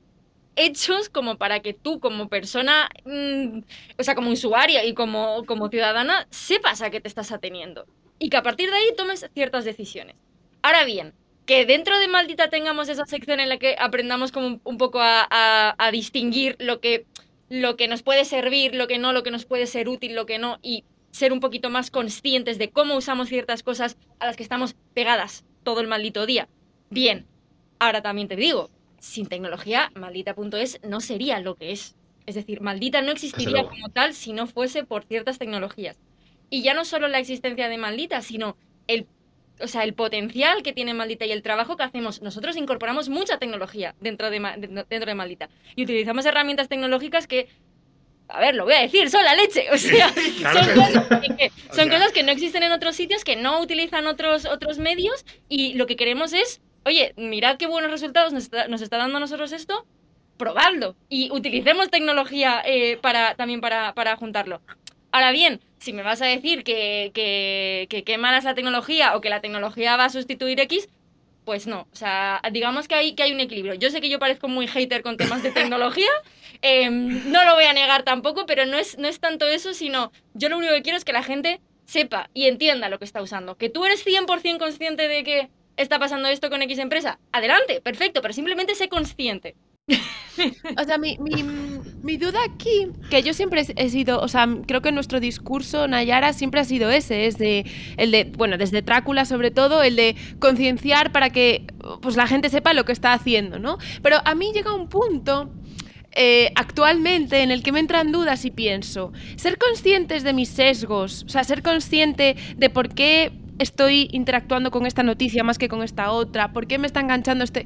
[0.56, 3.60] hechos como para que tú como persona, mm,
[3.98, 7.86] o sea, como usuaria y como, como ciudadana, sepas a qué te estás ateniendo.
[8.24, 10.16] Y que a partir de ahí tomes ciertas decisiones.
[10.62, 11.14] Ahora bien,
[11.48, 15.00] que dentro de Maldita tengamos esa sección en la que aprendamos como un, un poco
[15.02, 17.08] a, a- a distinguir lo que,
[17.50, 20.28] lo que nos puede servir, lo que no, lo que nos puede ser útil, lo
[20.28, 24.38] que no, y ser un poquito más conscientes de cómo usamos ciertas cosas a las
[24.38, 26.48] que estamos pegadas todo el maldito día.
[26.92, 27.26] Bien,
[27.80, 31.96] ahora también te digo, sin tecnología, maldita.es no sería lo que es.
[32.28, 35.98] Es decir, maldita no existiría como tal si no fuese por ciertas tecnologías.
[36.52, 39.08] Y ya no solo la existencia de maldita, sino el
[39.60, 42.22] o sea, el potencial que tiene Maldita y el trabajo que hacemos.
[42.24, 44.40] Nosotros incorporamos mucha tecnología dentro de,
[44.90, 45.50] dentro de Maldita.
[45.76, 47.48] Y utilizamos herramientas tecnológicas que,
[48.28, 49.68] a ver, lo voy a decir, son la leche.
[49.72, 52.72] O sea, Claro son, que cosas que, O son sea- cosas que no existen en
[52.72, 55.26] otros sitios, que no utilizan otros, otros medios.
[55.48, 59.18] Y lo que queremos es, oye, mirad qué buenos resultados nos está, nos está dando
[59.18, 59.86] a nosotros esto,
[60.38, 60.96] probadlo.
[61.08, 64.62] Y utilicemos tecnología eh, para, también para, para juntarlo.
[65.12, 69.16] Ahora bien, si me vas a decir que, que, que qué mala es la tecnología
[69.16, 70.88] o que la tecnología va a sustituir X,
[71.46, 71.88] pues no.
[71.92, 73.74] O sea, digamos que hay, que hay un equilibrio.
[73.74, 76.10] Yo sé que yo parezco muy hater con temas de tecnología,
[76.62, 80.12] em, no lo voy a negar tampoco, pero no es, no es tanto eso, sino
[80.34, 83.22] yo lo único que quiero es que la gente sepa y entienda lo que está
[83.22, 83.58] usando.
[83.58, 87.20] Que tú eres 100% consciente de que está pasando esto con X empresa.
[87.32, 89.56] Adelante, perfecto, pero simplemente sé consciente.
[90.80, 91.44] O sea, mi, mi,
[92.04, 96.34] mi duda aquí, que yo siempre he sido, o sea, creo que nuestro discurso, Nayara,
[96.34, 97.66] siempre ha sido ese, es de,
[97.98, 101.66] el de, bueno, desde Drácula sobre todo, el de concienciar para que
[102.02, 103.78] pues, la gente sepa lo que está haciendo, ¿no?
[104.02, 105.52] Pero a mí llega un punto
[106.14, 111.24] eh, actualmente en el que me entran dudas y pienso, ser conscientes de mis sesgos,
[111.26, 115.84] o sea, ser consciente de por qué estoy interactuando con esta noticia más que con
[115.84, 117.66] esta otra, por qué me está enganchando este...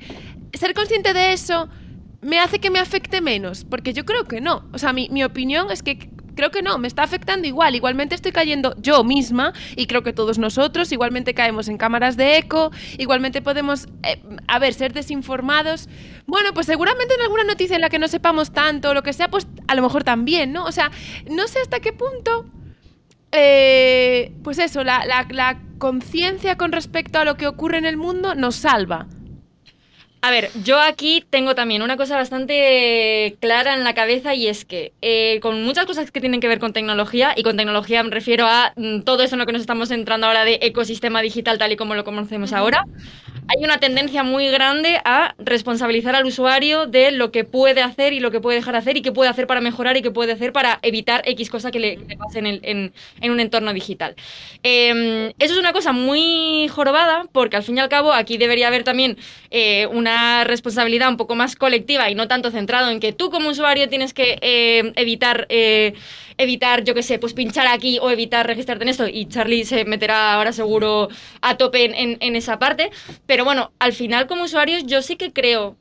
[0.54, 1.70] Ser consciente de eso
[2.26, 4.66] me hace que me afecte menos, porque yo creo que no.
[4.74, 7.76] O sea, mi, mi opinión es que creo que no, me está afectando igual.
[7.76, 12.38] Igualmente estoy cayendo yo misma y creo que todos nosotros, igualmente caemos en cámaras de
[12.38, 15.88] eco, igualmente podemos, eh, a ver, ser desinformados.
[16.28, 19.14] Bueno, pues seguramente en alguna noticia en la que no sepamos tanto o lo que
[19.14, 20.66] sea, pues a lo mejor también, ¿no?
[20.66, 20.92] O sea,
[21.30, 22.46] no sé hasta qué punto...
[23.32, 27.98] eh, pues eso, la, la- la conciencia con respecto a lo que ocurre en el
[27.98, 29.08] mundo nos salva.
[30.26, 34.66] A ver, yo aquí tengo también una cosa bastante clara en la cabeza y es
[34.66, 38.10] que eh, con muchas cosas que tienen que ver con tecnología, y con tecnología me
[38.10, 41.60] refiero a mm, todo eso en lo que nos estamos entrando ahora de ecosistema digital
[41.60, 42.86] tal y como lo conocemos ahora,
[43.48, 48.20] hay una tendencia muy grande a responsabilizar al usuario de lo que puede hacer y
[48.20, 50.52] lo que puede dejar hacer y qué puede hacer para mejorar y qué puede hacer
[50.52, 52.94] para evitar X cosa que le, le pase en,
[53.32, 54.16] un entorno digital.
[54.64, 58.68] Eh, eso es una cosa muy jorobada porque al fin y al cabo aquí debería
[58.68, 59.18] haber también
[59.52, 63.50] eh, una responsabilidad un poco más colectiva y no tanto centrado en que tú como
[63.50, 65.94] usuario tienes que eh, evitar, eh,
[66.38, 69.86] evitar, yo qué sé, pues pinchar aquí o evitar registrarte en esto y Charlie se
[69.86, 71.10] meterá ahora seguro
[71.42, 72.92] a tope en, en- en esa parte.
[73.26, 75.78] Pero bueno, al final como usuarios yo sí que creo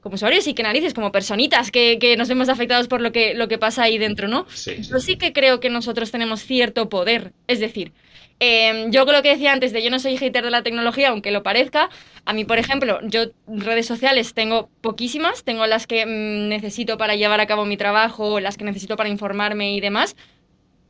[0.00, 3.34] como usuarios y que narices, como personitas que, que nos vemos afectados por lo que,
[3.34, 4.46] lo que pasa ahí dentro, ¿no?
[4.54, 4.90] Sí, sí.
[4.90, 7.32] Yo sí que creo que nosotros tenemos cierto poder.
[7.48, 7.92] Es decir,
[8.40, 11.30] eh, yo lo que decía antes de yo no soy hater de la tecnología, aunque
[11.30, 11.88] lo parezca,
[12.24, 17.14] a mí, por ejemplo, yo redes sociales tengo poquísimas, tengo las que mm, necesito para
[17.14, 20.16] llevar a cabo mi trabajo, las que necesito para informarme y demás,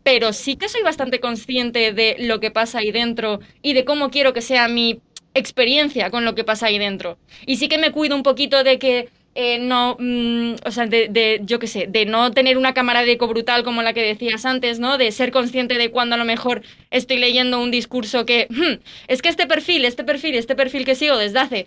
[0.03, 4.11] pero sí que soy bastante consciente de lo que pasa ahí dentro y de cómo
[4.11, 5.01] quiero que sea mi
[5.35, 7.19] experiencia con lo que pasa ahí dentro.
[7.45, 11.09] Y sí que me cuido un poquito de que eh, no, mm, o sea, de,
[11.09, 14.03] de, yo qué sé, de no tener una cámara de eco brutal como la que
[14.03, 14.99] decías antes, ¿no?
[14.99, 19.22] De ser consciente de cuando a lo mejor estoy leyendo un discurso que, "Hmm, es
[19.22, 21.66] que este perfil, este perfil, este perfil que sigo desde hace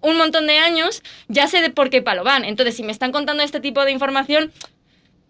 [0.00, 2.44] un montón de años, ya sé de por qué palo van.
[2.44, 4.50] Entonces, si me están contando este tipo de información,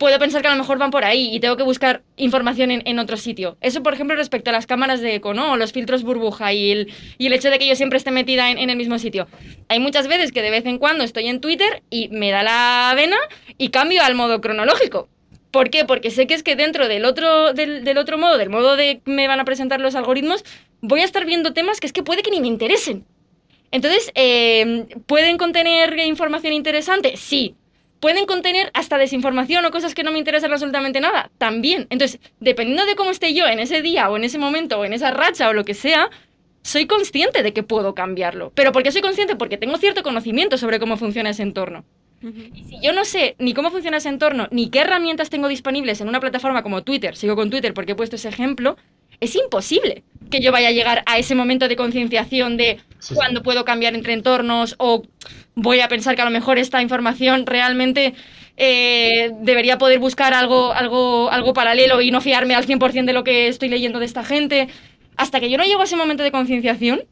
[0.01, 2.83] puedo pensar que a lo mejor van por ahí y tengo que buscar información en,
[2.87, 3.59] en otro sitio.
[3.61, 5.53] Eso, por ejemplo, respecto a las cámaras de eco, ¿no?
[5.53, 8.51] O los filtros burbuja y el, y el hecho de que yo siempre esté metida
[8.51, 9.29] en, en el mismo sitio.
[9.69, 12.95] Hay muchas veces que de vez en cuando estoy en Twitter y me da la
[12.97, 13.19] vena
[13.59, 15.11] y cambio al modo cronológico.
[15.51, 15.85] ¿Por qué?
[15.85, 19.03] Porque sé que es que dentro del otro, del, del otro modo, del modo de
[19.05, 20.47] me van a presentar los algoritmos,
[20.81, 23.05] voy a estar viendo temas que es que puede que ni me interesen.
[23.71, 27.19] Entonces, eh, ¿pueden contener información interesante?
[27.19, 27.55] Sí.
[28.01, 31.31] ¿Pueden contener hasta desinformación o cosas que no me interesan absolutamente nada?
[31.39, 31.87] También.
[31.91, 34.95] Entonces, dependiendo de cómo esté yo en ese día o en ese momento o en
[34.95, 36.11] esa racha o lo que sea,
[36.63, 38.53] soy consciente de que puedo cambiarlo.
[38.55, 39.37] ¿Pero por qué soy consciente?
[39.37, 41.85] Porque tengo cierto conocimiento sobre cómo funciona ese entorno.
[42.23, 46.01] Y si yo no sé ni cómo funciona ese entorno, ni qué herramientas tengo disponibles
[46.01, 48.77] en una plataforma como Twitter, sigo con Twitter porque he puesto ese ejemplo,
[49.21, 53.15] es imposible que yo vaya a llegar a ese momento de concienciación de Sí, sí.
[53.15, 55.03] cuándo puedo cambiar entre entornos o
[55.55, 58.15] voy a pensar que a lo mejor esta información realmente
[58.57, 63.25] eh, debería poder buscar algo, algo, algo paralelo y no fiarme al 100% de lo
[63.25, 64.69] que estoy leyendo de esta gente.
[65.17, 67.05] Hasta que yo no llego a ese momento de concienciación,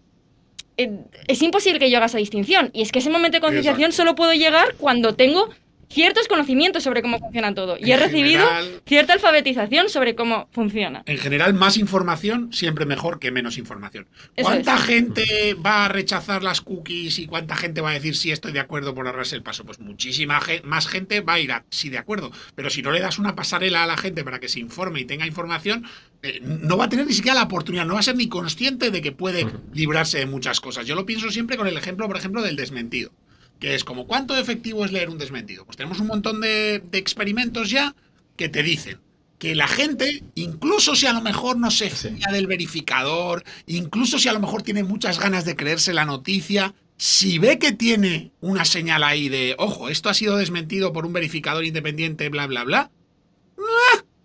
[0.76, 0.90] eh,
[1.26, 2.70] es imposible que yo haga esa distinción.
[2.74, 5.48] Y es que ese momento de concienciación solo puedo llegar cuando tengo
[5.90, 7.76] ciertos conocimientos sobre cómo funciona todo.
[7.78, 11.02] Y he recibido general- cierta alfabetización sobre cómo funciona.
[11.06, 14.06] En general, más información siempre mejor que menos información.
[14.36, 14.82] Eso ¿Cuánta es.
[14.82, 18.60] gente va a rechazar las cookies y cuánta gente va a decir sí estoy de
[18.60, 19.64] acuerdo por ahorrarse el paso?
[19.64, 22.30] Pues muchísima ge- más gente va a ir a sí de acuerdo.
[22.54, 25.04] Pero si no le das una pasarela a la gente para que se informe y
[25.04, 25.84] tenga información,
[26.22, 28.90] eh, no va a tener ni siquiera la oportunidad, no va a ser ni consciente
[28.90, 30.86] de que puede librarse de muchas cosas.
[30.86, 33.10] Yo lo pienso siempre con el ejemplo, por ejemplo, del desmentido.
[33.58, 35.64] Que es como, ¿cuánto efectivo es leer un desmentido?
[35.64, 37.94] Pues tenemos un montón de, de experimentos ya
[38.36, 38.98] que te dicen
[39.38, 42.08] que la gente, incluso si a lo mejor no se Sí.
[42.10, 46.74] fía del verificador, incluso si a lo mejor tiene muchas ganas de creerse la noticia,
[46.96, 51.12] si ve que tiene una señal ahí de, ojo, esto ha sido desmentido por un
[51.12, 52.90] verificador independiente, bla, bla, bla,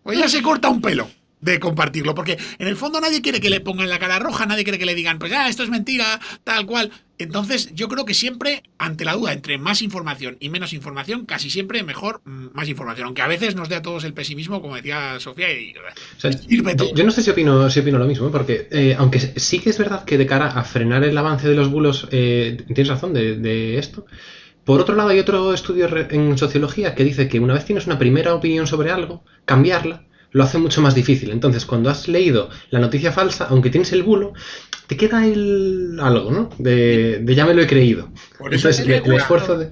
[0.02, 1.10] pues ya se corta un pelo
[1.44, 4.64] de compartirlo, porque en el fondo nadie quiere que le pongan la cara roja, nadie
[4.64, 6.92] quiere que le digan, pues ya, esto es mentira, tal cual.
[7.18, 11.50] Entonces, yo creo que siempre, ante la duda entre más información y menos información, casi
[11.50, 14.76] siempre mejor mm, más información, aunque a veces nos dé a todos el pesimismo, como
[14.76, 16.94] decía Sofía, y O sea, sirve todo.
[16.96, 18.32] yo, no sé si opino, si opino lo mismo, ¿eh?
[18.32, 21.56] porque eh, aunque sí que es verdad que de cara a frenar el avance de
[21.56, 24.06] los bulos, eh, tienes razón de, de esto.
[24.64, 28.00] Por otro lado, hay otro estudio en sociología que dice que una vez tienes una
[28.00, 31.32] primera opinión sobre algo, cambiarla lo hace mucho más difícil.
[31.32, 34.34] Entonces, cuando has leído la noticia falsa, aunque tienes el bulo,
[34.88, 36.50] te queda el algo, ¿no?
[36.58, 38.10] De, de ya me lo he creído.
[38.38, 39.72] Por eso Entonces, es el, esfuerzo de...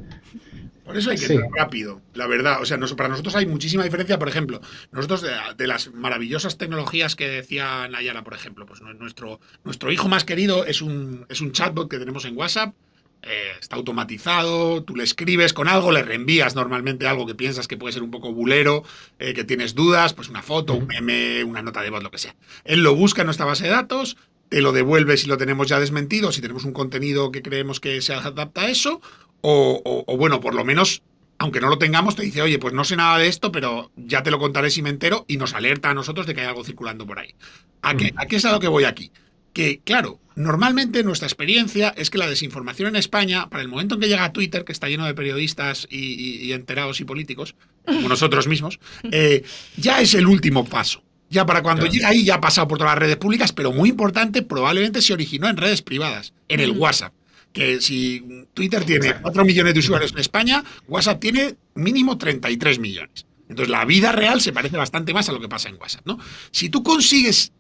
[0.86, 1.34] Por eso hay que Sí.
[1.36, 2.62] ir rápido, la verdad.
[2.62, 4.20] O sea, nos- para nosotros hay muchísima diferencia.
[4.20, 4.60] Por ejemplo,
[4.92, 9.92] nosotros de, de las maravillosas tecnologías que decía Nayara, por ejemplo, pues nu- nuestro, nuestro
[9.92, 12.74] hijo más querido es un, es un chatbot que tenemos en WhatsApp.
[13.24, 17.78] Eh, está automatizado, tú le escribes con algo, le reenvías normalmente algo que piensas que
[17.78, 18.84] puede ser un poco bulero,
[19.20, 22.18] eh, que tienes dudas, pues una foto, un meme, una nota de voz, lo que
[22.18, 22.36] sea.
[22.64, 24.18] Él lo busca en nuestra base de datos,
[24.50, 28.02] te lo devuelve si lo tenemos ya desmentido, si tenemos un contenido que creemos que
[28.02, 29.02] se adapta a eso,
[29.42, 31.04] o, o- o, bueno, por lo menos,
[31.38, 34.24] aunque no lo tengamos, te dice, oye, pues no sé nada de esto, pero ya
[34.24, 36.64] te lo contaré si me entero, y nos alerta a nosotros de que hay algo
[36.64, 37.34] circulando por ahí.
[37.82, 39.12] ¿A qué, a qué es a lo que voy aquí?
[39.54, 44.02] Que, claro, normalmente nuestra experiencia es que la desinformación en España, para el momento en
[44.02, 47.56] que llega a Twitter, que está lleno de periodistas y, y- y enterados y políticos,
[47.86, 48.80] como nosotros mismos,
[49.12, 49.44] eh,
[49.78, 51.04] ya es el último paso.
[51.30, 51.94] Ya para cuando Claro.
[51.94, 55.14] llega ahí ya ha pasado por todas las redes públicas, pero muy importante, probablemente se
[55.14, 56.72] originó en redes privadas, en el.
[56.72, 57.14] WhatsApp.
[57.54, 58.24] que si
[58.54, 63.26] Twitter tiene 4 millones de usuarios en España, WhatsApp tiene mínimo 33 millones.
[63.50, 66.18] Entonces la vida real se parece bastante más a lo que pasa en WhatsApp, ¿no?
[66.52, 67.52] Si tú consigues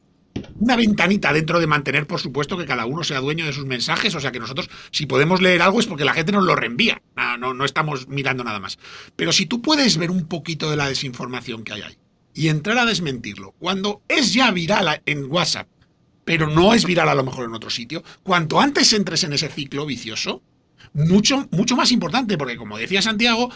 [0.59, 4.13] una ventanita dentro de mantener, por supuesto, que cada uno sea dueño de sus mensajes.
[4.15, 7.01] O sea que nosotros, si podemos leer algo, es porque la gente nos lo reenvía.
[7.15, 8.77] No, no, no estamos mirando nada más.
[9.15, 11.97] Pero si tú puedes ver un poquito de la desinformación que hay ahí
[12.33, 15.67] y entrar a desmentirlo, cuando es ya viral en WhatsApp,
[16.23, 19.49] pero no es viral a lo mejor en otro sitio, cuanto antes entres en ese
[19.49, 20.43] ciclo vicioso,
[20.93, 23.51] mucho, mucho más importante, porque como decía Santiago,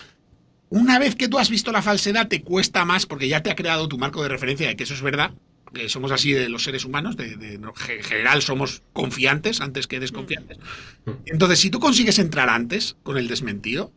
[0.69, 3.55] una vez que tú has visto la falsedad, te cuesta más porque ya te ha
[3.55, 5.31] creado tu marco de referencia de que eso es verdad
[5.73, 10.57] que somos así de los seres humanos, de, en general somos confiantes antes que desconfiantes.
[11.05, 11.11] Mm.
[11.25, 13.91] Entonces, si tú consigues entrar antes con el desmentido,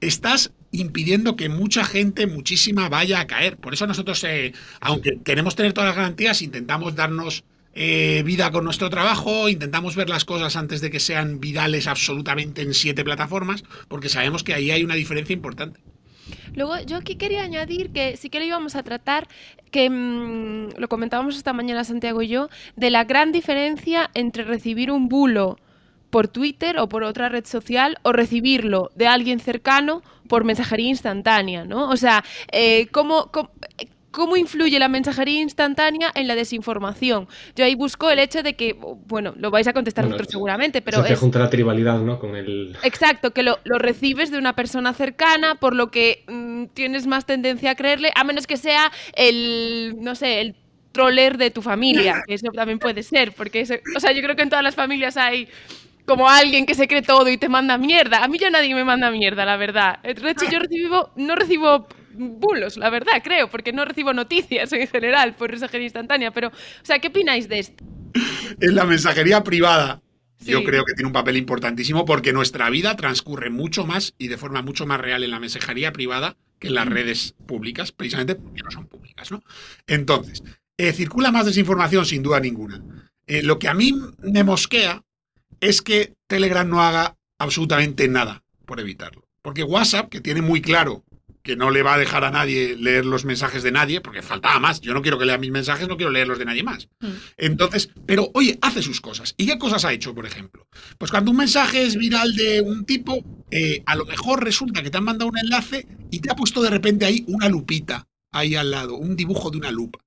[0.00, 3.56] estás impidiendo que mucha gente, muchísima, vaya a caer.
[3.56, 7.44] Por eso nosotros, eh, aunque queremos tener todas las garantías, intentamos darnos
[7.74, 12.62] eh, vida con nuestro trabajo, intentamos ver las cosas antes de que sean virales absolutamente
[12.62, 15.80] en siete plataformas, porque sabemos que ahí hay una diferencia importante.
[16.54, 19.28] Luego, yo aquí quería añadir que sí que lo íbamos a tratar,
[19.70, 24.90] que mm, lo comentábamos esta mañana Santiago y yo, de la gran diferencia entre recibir
[24.90, 25.58] un bulo
[26.10, 31.64] por Twitter o por otra red social o recibirlo de alguien cercano por mensajería instantánea,
[31.64, 31.88] ¿no?
[31.88, 33.50] O sea, eh, cómo, ¿Cómo
[34.36, 37.28] influye la mensajería instantánea en la desinformación?
[37.56, 41.04] Yo ahí busco el hecho de que, bueno, lo vais a contestar vosotros seguramente, pero...
[41.04, 42.18] Se junta la tribalidad, ¿no?
[42.18, 42.76] Con el...
[42.82, 47.72] Exacto, que lo, recibes de una persona cercana, por lo que mm, tienes más tendencia
[47.72, 50.56] a creerle, a menos que sea el, no sé, el
[50.92, 53.62] troller de tu familia, que eso también puede ser, porque,
[53.96, 55.48] o sea, yo creo que en todas las familias hay
[56.04, 58.24] como alguien que se cree todo y te manda mierda.
[58.24, 60.00] A mí ya nadie me manda mierda, la verdad.
[60.02, 64.86] De hecho, yo recibo, no recibo bulos, la verdad, creo, porque no recibo noticias en
[64.86, 66.30] general por mensajería instantánea.
[66.30, 67.84] Pero, o sea, ¿qué opináis de esto?
[68.60, 70.02] En la mensajería privada,
[70.40, 74.36] yo creo que tiene un papel importantísimo porque nuestra vida transcurre mucho más y de
[74.36, 78.62] forma mucho más real en la mensajería privada que en las redes públicas, precisamente porque
[78.62, 79.42] no son públicas, ¿no?
[79.86, 80.42] Entonces,
[80.76, 82.82] eh, circula más desinformación sin duda ninguna.
[83.26, 85.02] Eh, lo que a mí me mosquea
[85.60, 89.28] es que Telegram no haga absolutamente nada por evitarlo.
[89.42, 91.04] Porque WhatsApp, que tiene muy claro
[91.42, 94.58] que no le va a dejar a nadie leer los mensajes de nadie, porque faltaba
[94.60, 94.80] más.
[94.80, 96.88] Yo no quiero que lea mis mensajes, no quiero leer los de nadie más.
[97.00, 97.10] Mm.
[97.36, 99.34] Entonces, pero oye, hace sus cosas.
[99.36, 100.68] ¿Y qué cosas ha hecho, por ejemplo?
[100.98, 104.90] Pues cuando un mensaje es viral de un tipo, eh, a lo mejor resulta que
[104.90, 108.54] te han mandado un enlace y te ha puesto de repente ahí una lupita ahí
[108.54, 109.98] al lado, un dibujo de una lupa.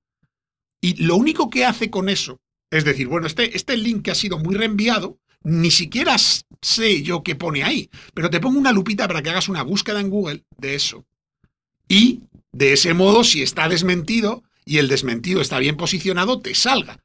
[0.82, 4.16] Y lo único que hace con eso es decir, bueno, este, este link que ha
[4.16, 9.08] sido muy reenviado, ni siquiera sé yo qué pone ahí, pero te pongo una lupita
[9.08, 11.06] para que hagas una búsqueda en Google de eso
[11.88, 12.22] y
[12.52, 17.00] de ese modo, si está desmentido y el desmentido está bien posicionado, te salga.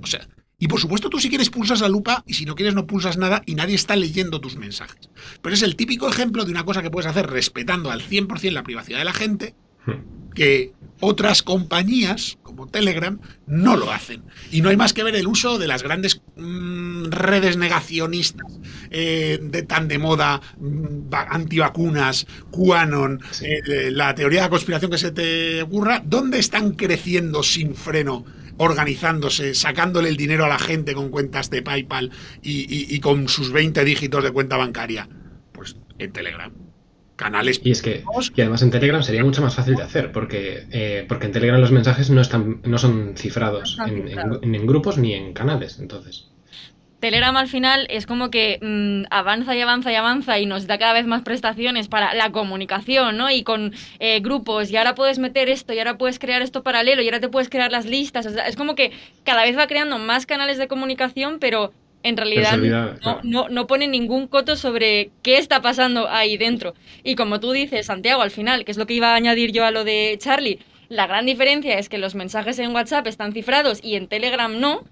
[0.00, 0.26] o sea,
[0.58, 3.18] y por supuesto tú si quieres pulsas la lupa y si no quieres no pulsas
[3.18, 5.10] nada y nadie está leyendo tus mensajes.
[5.42, 8.62] Pero es el típico ejemplo de una cosa que puedes hacer respetando al 100% la
[8.62, 9.54] privacidad de la gente
[9.86, 10.30] hmm.
[10.34, 10.72] que
[11.04, 14.22] otras compañías como Telegram no lo hacen.
[14.50, 19.38] Y no hay más que ver el uso de las grandes mm, redes negacionistas eh,
[19.42, 25.10] de tan de moda, mm, antivacunas, QAnon, eh, la teoría de la conspiración que se
[25.10, 28.24] te ocurra, ¿dónde están creciendo sin freno?
[28.56, 33.50] organizándose, sacándole el dinero a la gente con cuentas de PayPal y, y con sus
[33.50, 35.08] 20 dígitos de cuenta bancaria.
[35.50, 36.52] Pues en Telegram
[37.16, 37.60] canales.
[37.62, 38.02] Y es que
[38.34, 41.60] y además en Telegram sería mucho más fácil de hacer, porque, eh, porque en Telegram
[41.60, 45.78] los mensajes no están, no son cifrados, en, grupos ni en canales.
[45.78, 46.28] Entonces.
[47.00, 50.78] Telegram al final es como que mm, avanza y avanza y avanza y nos da
[50.78, 53.30] cada vez más prestaciones para la comunicación, ¿no?
[53.30, 57.02] Y con eh, grupos, y ahora puedes meter esto, y ahora puedes crear esto paralelo,
[57.02, 58.24] y ahora te puedes crear las listas.
[58.24, 58.92] es como que
[59.22, 61.74] cada vez va creando más canales de comunicación, pero
[62.04, 62.58] en realidad
[63.02, 66.74] no, no, no, pone ningún coto sobre qué está pasando ahí dentro.
[67.02, 69.64] Y como tú dices, Santiago, al final, que es lo que iba a añadir yo
[69.64, 73.80] a lo de Charlie, la gran diferencia es que los mensajes en WhatsApp están cifrados
[73.82, 74.84] y en Telegram no.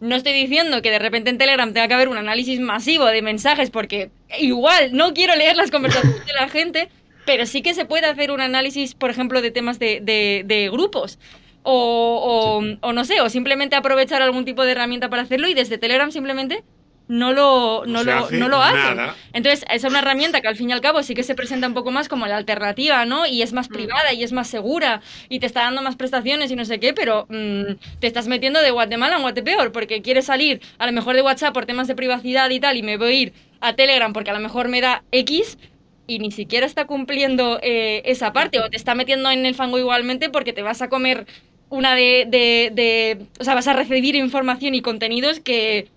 [0.00, 3.20] No estoy diciendo que de repente en Telegram tenga que haber un análisis masivo de
[3.20, 6.88] mensajes porque igual no quiero leer las conversaciones de la gente,
[7.26, 10.70] pero sí que se puede hacer un análisis, por ejemplo, de temas de, de, de
[10.70, 11.18] grupos
[11.66, 15.78] o, o, no sé, o simplemente aprovechar algún tipo de herramienta para hacerlo y desde
[15.78, 16.62] Telegram simplemente
[17.08, 18.98] no lo, no, lo, no lo hacen.
[19.32, 21.74] Entonces, es una herramienta que al fin y al cabo sí que se presenta un
[21.74, 23.26] poco más como la alternativa, ¿no?
[23.26, 23.72] Y es más mm.
[23.72, 26.92] privada y es más segura y te está dando más prestaciones y no sé qué,
[26.94, 31.16] pero mm, te estás metiendo de Guatemala en Guatepeor porque quieres salir a lo mejor
[31.16, 34.12] de WhatsApp por temas de privacidad y tal y me voy a ir a Telegram
[34.12, 35.58] porque a lo mejor me da X
[36.06, 39.78] y ni siquiera está cumpliendo eh, esa parte o te está metiendo en el fango
[39.78, 41.26] igualmente porque te vas a comer
[41.68, 45.88] una de, de, O sea, vas a recibir información y contenidos que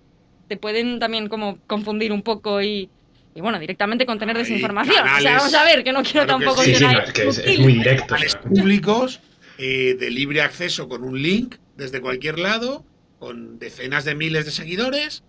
[0.47, 2.89] te pueden también como confundir un poco y,
[3.36, 4.95] y bueno, directamente contener desinformación.
[4.95, 6.74] o sea, canales- vamos a ver, que no quiero Claro que tampoco sí.
[6.74, 8.07] Sí, sí, no, es que es, es muy directo.
[8.07, 9.20] canales públicos
[9.59, 12.84] eh, de libre acceso con un link desde cualquier lado,
[13.20, 15.24] con decenas de miles de seguidores,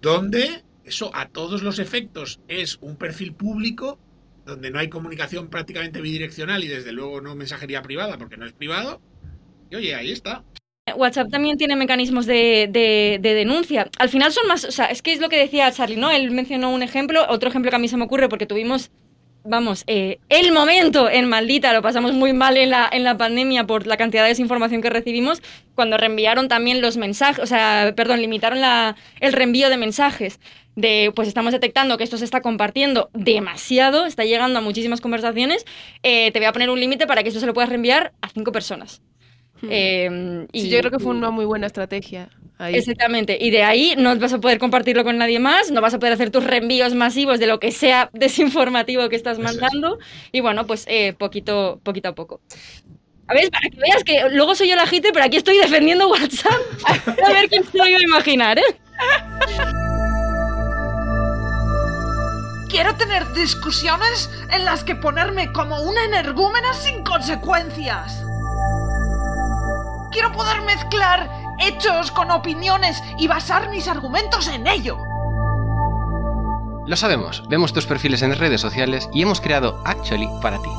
[0.00, 3.98] donde eso a todos los efectos es un perfil público,
[4.44, 8.52] donde no hay comunicación prácticamente bidireccional y desde luego no mensajería privada porque no es
[8.52, 9.00] privado.
[9.74, 10.42] Oye, ahí está.
[10.96, 13.88] WhatsApp también tiene mecanismos de, de- de denuncia.
[13.98, 16.10] Al final son más, o sea, es que es lo que decía Charlie, ¿no?
[16.10, 18.90] Él mencionó un ejemplo, otro ejemplo que a mí se me ocurre porque tuvimos,
[19.44, 23.68] vamos, eh, el momento en Maldita, lo pasamos muy mal en la, en la pandemia
[23.68, 25.42] por la cantidad de desinformación que recibimos,
[25.76, 30.40] cuando reenviaron también los mensajes, o sea, perdón, limitaron la, el reenvío de mensajes.
[30.76, 35.66] De, pues estamos detectando que esto se está compartiendo demasiado, está llegando a muchísimas conversaciones,
[36.02, 38.28] eh, te voy a poner un límite para que esto se lo puedas reenviar a
[38.28, 39.02] cinco personas.
[39.68, 40.62] Eh, y.
[40.62, 42.28] Sí, yo creo que fue una muy buena estrategia.
[42.58, 42.74] Ahí.
[42.74, 43.38] Exactamente.
[43.40, 46.12] Y de ahí no vas a poder compartirlo con nadie más, no vas a poder
[46.12, 49.98] hacer tus reenvíos masivos de lo que sea desinformativo que estás mandando.
[50.30, 52.40] Y bueno, pues eh, poquito, poquito a poco.
[53.30, 56.08] A ver, para que veas que luego soy yo la hater, pero aquí estoy defendiendo
[56.08, 56.52] WhatsApp.
[57.24, 58.62] A ver quién se lo iba a imaginar, ¿eh?
[62.68, 68.20] Quiero tener discusiones en las que ponerme como una energúmena sin consecuencias.
[70.10, 71.30] Quiero poder mezclar
[71.60, 74.98] hechos con opiniones y basar mis argumentos en ello.
[76.86, 80.70] Lo sabemos, vemos tus perfiles en redes sociales y hemos creado Actually para ti.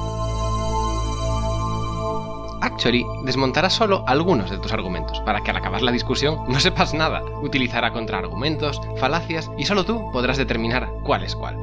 [2.62, 6.94] Actually desmontará solo algunos de tus argumentos para que al acabar la discusión no sepas
[6.94, 7.24] nada.
[7.42, 11.56] Utilizará contraargumentos, falacias y solo tú podrás determinar cuál es cuál.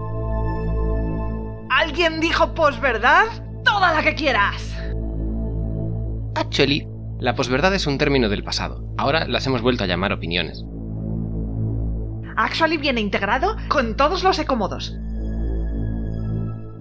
[1.70, 3.26] ¿Alguien dijo posverdad?
[3.64, 4.74] Toda la que quieras.
[6.34, 6.88] Actually,
[7.20, 8.84] la posverdad es un término del pasado.
[8.96, 10.64] Ahora las hemos vuelto a llamar opiniones.
[12.36, 14.96] Actually viene integrado con todos los ecomodos.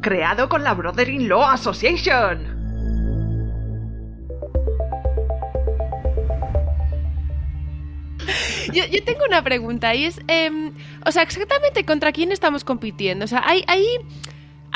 [0.01, 2.55] Creado con la Brother-in-Law Association.
[8.73, 10.73] Yo, yo tengo una pregunta y es, em,
[11.03, 13.25] o sea, exactamente contra quién estamos compitiendo.
[13.25, 13.83] O sea, hay, hay,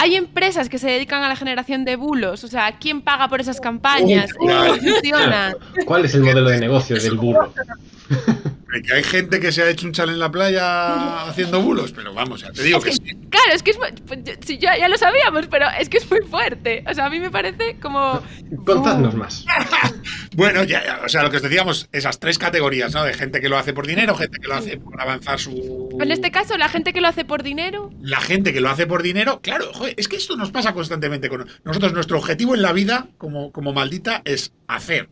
[0.01, 2.43] hay empresas que se dedican a la generación de bulos.
[2.43, 4.31] O sea, ¿quién paga por esas campañas?
[4.39, 4.51] Uy.
[4.51, 5.55] ¿Cómo funciona?
[5.85, 7.53] ¿Cuál es el modelo de negocio del burro?
[8.85, 12.13] Que hay gente que se ha hecho un chal en la playa haciendo bulos, pero
[12.13, 12.99] vamos, ya te digo que sí.
[13.29, 14.19] Claro, es que es, mu- pues,
[14.59, 16.83] ya, ya lo sabíamos, pero es que es muy fuerte.
[16.89, 18.21] O sea, a mí me parece como...
[18.65, 19.45] Contadnos más.
[20.33, 23.03] Bueno, ya, ya, o sea, lo que os decíamos, esas tres categorías, ¿no?
[23.03, 25.89] De gente que lo hace por dinero, gente que lo hace por avanzar su.
[25.99, 27.91] En este caso, la gente que lo hace por dinero...
[27.99, 31.27] La gente que lo hace por dinero, claro, joder, es que esto nos pasa constantemente
[31.27, 31.91] con nosotros.
[31.91, 35.09] Nuestro objetivo en la vida, como, como maldita, es hacer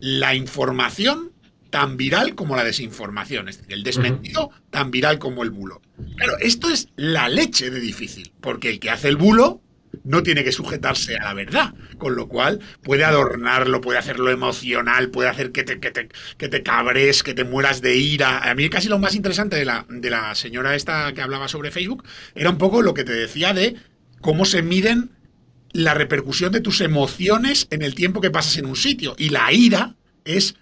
[0.00, 1.29] la información
[1.70, 5.80] tan viral como la desinformación, es decir, el desmentido tan viral como el bulo.
[6.16, 9.62] Claro, esto es la leche de difícil, porque el que hace el bulo
[10.04, 15.10] no tiene que sujetarse a la verdad, con lo cual puede adornarlo, puede hacerlo emocional,
[15.10, 18.38] puede hacer que te, que te, que te cabres, que te mueras de ira.
[18.48, 21.70] A mí casi lo más interesante de la, de la señora esta que hablaba sobre
[21.70, 22.04] Facebook
[22.34, 23.76] era un poco lo que te decía de
[24.20, 25.10] cómo se miden
[25.72, 29.14] la repercusión de tus emociones en el tiempo que pasas en un sitio.
[29.18, 30.56] Y la ira es,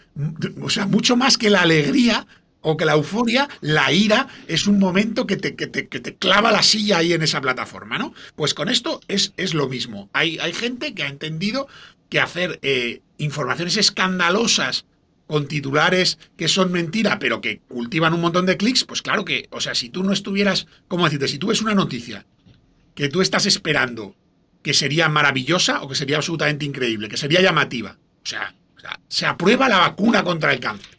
[0.61, 2.27] o sea, mucho más que la alegría
[2.61, 6.17] o que la euforia, la ira es un momento que te, que te, que te
[6.17, 8.15] clava la silla ahí en esa plataforma, ¿no?
[8.35, 10.11] Pues con esto es, es lo mismo.
[10.13, 11.69] Hay, hay gente que ha entendido
[12.09, 14.87] que hacer eh, informaciones escandalosas
[15.27, 19.47] con titulares que son mentira, pero que cultivan un montón de clics, pues claro que,
[19.51, 21.29] o sea, si tú no estuvieras, ¿cómo decirte?
[21.29, 22.27] Si tú ves una noticia
[22.95, 24.17] que tú estás esperando
[24.63, 27.99] que sería maravillosa o que sería absolutamente increíble, que sería llamativa.
[28.23, 30.97] O sea, o sea, se aprueba la vacuna contra el cáncer.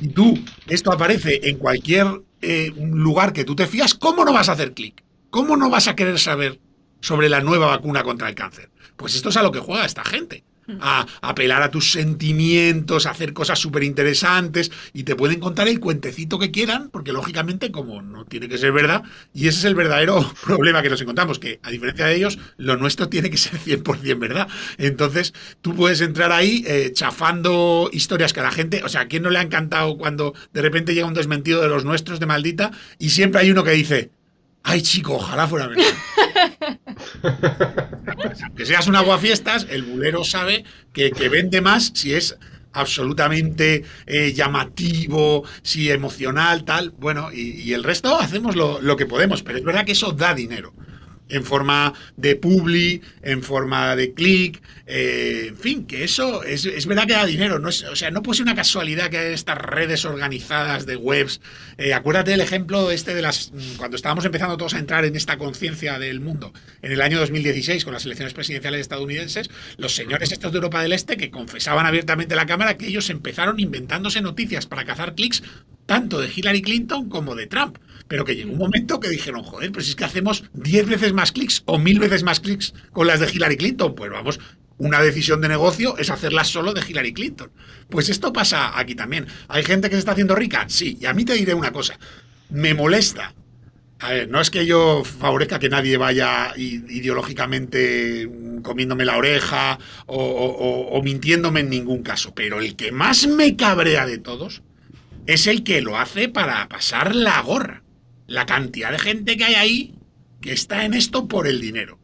[0.00, 0.38] Y tú,
[0.68, 2.06] esto aparece en cualquier
[2.40, 5.02] eh, lugar que tú te fías, ¿cómo no vas a hacer clic?
[5.30, 6.60] ¿Cómo no vas a querer saber
[7.00, 8.70] sobre la nueva vacuna contra el cáncer?
[8.96, 10.44] Pues esto es a lo que juega esta gente.
[10.80, 15.80] A apelar a tus sentimientos, a hacer cosas súper interesantes y te pueden contar el
[15.80, 19.02] cuentecito que quieran, porque lógicamente como no tiene que ser verdad,
[19.32, 22.76] y ese es el verdadero problema que nos encontramos, que a diferencia de ellos, lo
[22.76, 24.48] nuestro tiene que ser 100% verdad.
[24.76, 29.08] Entonces, tú puedes entrar ahí eh, chafando historias que a la gente, o sea, ¿a
[29.08, 32.26] quién no le ha encantado cuando de repente llega un desmentido de los nuestros de
[32.26, 34.10] maldita y siempre hay uno que dice,
[34.62, 35.84] ay chico, ojalá fuera verdad.
[38.44, 42.36] Aunque seas un aguafiestas, el bulero sabe que, que vende más si es
[42.72, 46.90] absolutamente eh, llamativo, si emocional, tal.
[46.90, 50.12] Bueno, y, y el resto hacemos lo, lo que podemos, pero es verdad que eso
[50.12, 50.74] da dinero.
[51.28, 56.86] En forma de publi, en forma de click, eh, en fin, que eso es, es
[56.86, 59.58] verdad que da dinero, no es, o sea, no puede ser una casualidad que estas
[59.58, 61.40] redes organizadas de webs,
[61.76, 65.36] eh, acuérdate del ejemplo este de las, cuando estábamos empezando todos a entrar en esta
[65.36, 66.52] conciencia del mundo,
[66.82, 70.92] en el año 2016 con las elecciones presidenciales estadounidenses, los señores estos de Europa del
[70.92, 75.42] Este que confesaban abiertamente a la Cámara que ellos empezaron inventándose noticias para cazar clics
[75.86, 77.78] tanto de Hillary Clinton como de Trump.
[78.08, 81.30] Pero que llegó un momento que dijeron, joder, pues es que hacemos 10 veces más
[81.30, 83.94] clics o mil veces más clics con las de Hillary Clinton.
[83.94, 84.40] Pues vamos,
[84.78, 87.50] una decisión de negocio es hacerlas solo de Hillary Clinton.
[87.90, 89.26] Pues esto pasa aquí también.
[89.48, 90.64] ¿Hay gente que se está haciendo rica?
[90.68, 90.96] Sí.
[91.00, 91.98] Y a mí te diré una cosa.
[92.48, 93.34] Me molesta.
[94.00, 98.30] A ver, no es que yo favorezca que nadie vaya ideológicamente
[98.62, 104.06] comiéndome la oreja o, o mintiéndome en ningún caso, pero el que más me cabrea
[104.06, 104.62] de todos
[105.26, 107.82] es el que lo hace para pasar la gorra.
[108.28, 109.94] La cantidad de gente que hay ahí
[110.40, 111.98] que está en esto por el dinero,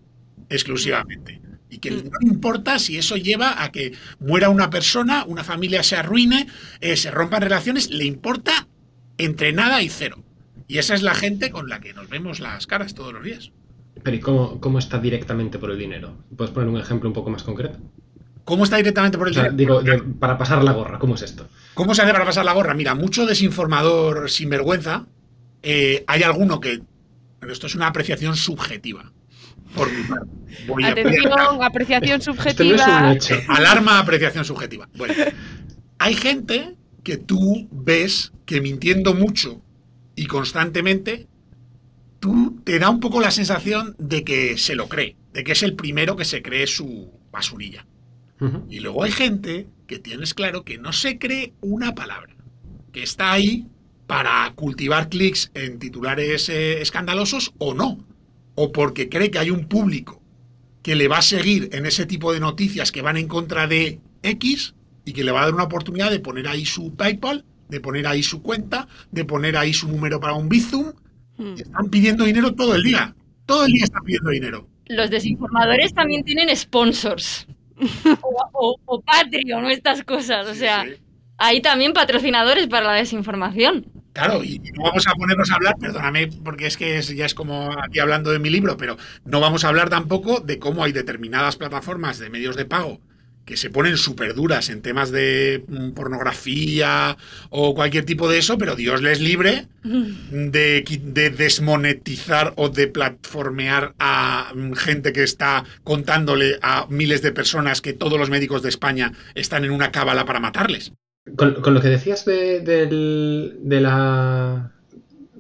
[0.49, 1.41] exclusivamente.
[1.71, 5.97] Y que no importa si eso lleva a que muera una persona, una familia se
[5.97, 6.47] arruine,
[6.81, 8.67] eh, se rompan relaciones, le importa
[9.19, 10.25] entre nada y cero.
[10.67, 13.53] Y esa es la gente con la que nos vemos las caras todos los días.
[14.03, 16.17] Pero ¿y cómo, cómo está directamente por el dinero?
[16.37, 17.79] ¿Puedes poner un ejemplo un poco más concreto?
[18.45, 19.83] ¿Cómo está directamente por el O sea, dinero?
[19.83, 21.49] digo, para pasar la gorra, ¿cómo es esto?
[21.75, 22.75] ¿Cómo se hace para pasar la gorra?
[22.75, 25.07] Mira, mucho desinformador sinvergüenza.
[25.65, 26.81] Eh, hay alguno que.
[27.41, 29.13] Pero esto es una apreciación subjetiva.
[29.75, 30.27] Por mi parte.
[30.69, 32.77] Voy a- Atención, apreciación Esto no subjetiva.
[33.49, 34.89] Alarma, apreciación subjetiva.
[34.97, 35.15] Bueno,
[35.99, 39.63] hay gente que tú ves que mintiendo mucho
[40.15, 41.27] y constantemente,
[42.21, 45.63] tú te da un poco la sensación de que se lo cree, de que es
[45.63, 47.87] el primero que se cree su basurilla.
[48.69, 52.35] Y luego hay gente que tienes claro que no se cree una palabra,
[52.93, 53.67] que está ahí
[54.07, 57.99] para cultivar clics en titulares eh, escandalosos o no,
[58.55, 60.21] o porque cree que hay un público
[60.83, 64.01] que le va a seguir en ese tipo de noticias que van en contra de
[64.23, 64.75] X
[65.07, 68.07] y que le va a dar una oportunidad de poner ahí su PayPal, de poner
[68.07, 70.93] ahí su cuenta, de poner ahí su número para un Bizum.
[71.39, 71.55] Hmm.
[71.55, 73.15] Están pidiendo dinero todo el día.
[73.47, 74.69] Todo el día están pidiendo dinero.
[74.87, 77.47] Los desinformadores también tienen sponsors.
[78.23, 80.47] O, o- o Patreon o estas cosas.
[80.47, 80.91] O sea, sí.
[81.39, 83.87] hay también patrocinadores para la desinformación.
[84.15, 87.35] Claro, y no vamos a ponernos a hablar, perdóname, porque es que es- ya es
[87.35, 90.93] como aquí hablando de mi libro, pero no vamos a hablar tampoco de cómo hay
[90.93, 93.01] determinadas plataformas de medios de pago
[93.45, 97.17] que se ponen súper duras en temas de mm, pornografía
[97.51, 99.67] o cualquier tipo de eso, pero Dios les libre
[100.31, 107.21] de, qui- de desmonetizar o de platformear a mm, gente que está contándole a miles
[107.21, 110.93] de personas que todos los médicos de España están en una cábala para matarles.
[111.37, 114.71] Con, con lo que decías de, del- de la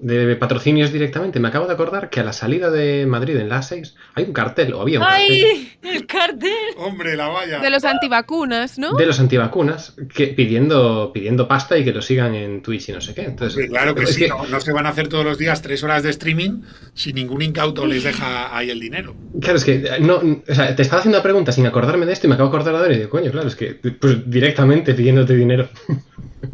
[0.05, 3.63] de patrocinios directamente, me acabo de acordar que a la salida de Madrid en la
[3.63, 5.73] 6 hay un cartel, o había un cartel, ¡Ay!
[5.83, 6.51] El cartel.
[6.77, 7.59] Hombre, la valla.
[7.61, 8.93] De los antivacunas, ¿no?
[8.93, 13.01] de los antivacunas que pidiendo, pidiendo pasta y que lo sigan en Twitch y no
[13.01, 13.23] sé qué.
[13.23, 15.83] Entonces, claro que es sí, no, no se van a hacer todos los días tres
[15.83, 16.61] horas de streaming
[16.93, 19.17] si ningún incauto les deja ahí el dinero.
[19.41, 22.27] Claro, es que no, o sea, te estaba haciendo una pregunta sin acordarme de esto
[22.27, 25.35] y me acabo de acordar ahora y digo, coño, claro, es que pues, directamente pidiéndote
[25.35, 25.67] dinero.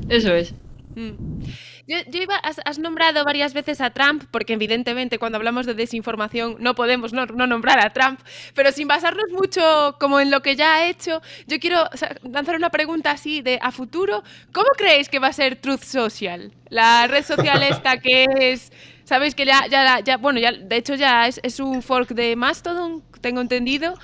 [0.08, 0.54] Eso es.
[0.94, 1.42] Mm.
[1.86, 5.74] Yo, yo iba, has, has nombrado varias veces a Trump, porque evidentemente cuando hablamos de
[5.74, 8.20] desinformación no podemos no, no nombrar a Trump,
[8.54, 11.84] pero sin basarnos mucho como en lo que ya ha hecho, yo quiero
[12.22, 14.22] lanzar una pregunta así de a futuro,
[14.52, 16.52] ¿cómo creéis que va a ser Truth Social?
[16.68, 18.72] La red social esta que es,
[19.04, 22.36] sabéis que ya, ya, ya bueno, ya, de hecho ya es, es un fork de
[22.36, 23.94] Mastodon, tengo entendido,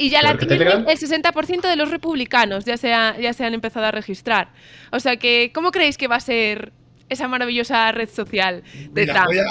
[0.00, 3.86] y ya la el 60% de los republicanos ya se, ha- ya se han empezado
[3.86, 4.52] a registrar.
[4.92, 6.72] O sea que, ¿cómo creéis que va a ser
[7.08, 9.44] esa maravillosa red social de Mira, voy, a,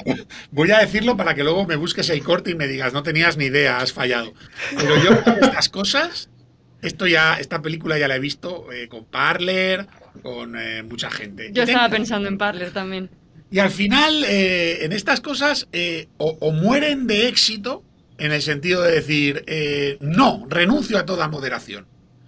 [0.51, 3.35] voy a decirlo para que luego me busques el corte y me digas, no tenías
[3.37, 4.33] ni idea, has fallado.
[4.77, 6.29] Pero yo con estas cosas,
[6.81, 9.87] esto ya, esta película ya la he visto eh, con Parler,
[10.23, 11.51] con eh, mucha gente.
[11.51, 13.09] Yo estaba tengo- pensando en Parler también.
[13.51, 17.83] Y al final, eh, en estas cosas, eh, o, o mueren de éxito,
[18.19, 21.87] en el sentido de decir, eh, no, renuncio a toda moderación.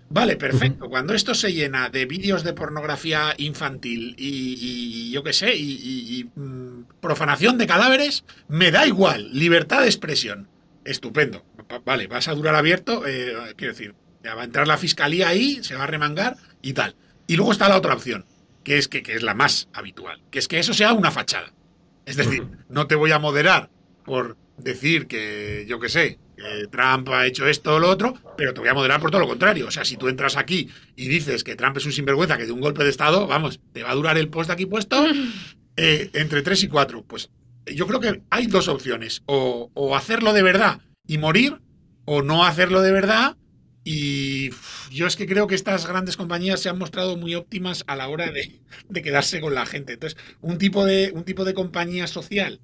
[0.09, 0.89] Vale, perfecto.
[0.89, 6.19] Cuando esto se llena de vídeos de pornografía infantil y, yo qué sé, y, y-
[6.19, 10.49] y, mm, profanación de cadáveres, me da igual, libertad de expresión.
[10.83, 11.45] Estupendo.
[11.71, 15.29] Va- Vale, vas a durar abierto, eh, quiero decir, ya va a entrar la fiscalía
[15.29, 16.95] ahí, se va a remangar y tal.
[17.27, 18.25] Y luego está la otra opción,
[18.65, 21.53] que es que, que es la más habitual, que es que eso sea una fachada.
[22.05, 23.69] Es decir, no te voy a moderar
[24.03, 28.53] por decir que, yo qué sé, que Trump ha hecho esto o lo otro, pero
[28.53, 29.68] te voy a moderar por todo lo contrario.
[29.68, 32.51] O sea, si tú entras aquí y dices que Trump es un sinvergüenza que de
[32.51, 35.05] un golpe de Estado, vamos, te va a durar el post aquí puesto
[35.78, 37.03] eh, entre 3 y 4.
[37.03, 37.30] Pues
[37.66, 39.24] yo creo que hay dos opciones.
[39.26, 41.59] O, o hacerlo de verdad y morir,
[42.05, 43.38] o no hacerlo de verdad.
[43.84, 44.51] Y
[44.91, 48.09] yo es que creo que estas grandes compañías se han mostrado muy óptimas a la
[48.09, 49.93] hora de, de quedarse con la gente.
[49.93, 52.62] Entonces, un tipo de, un tipo de compañía social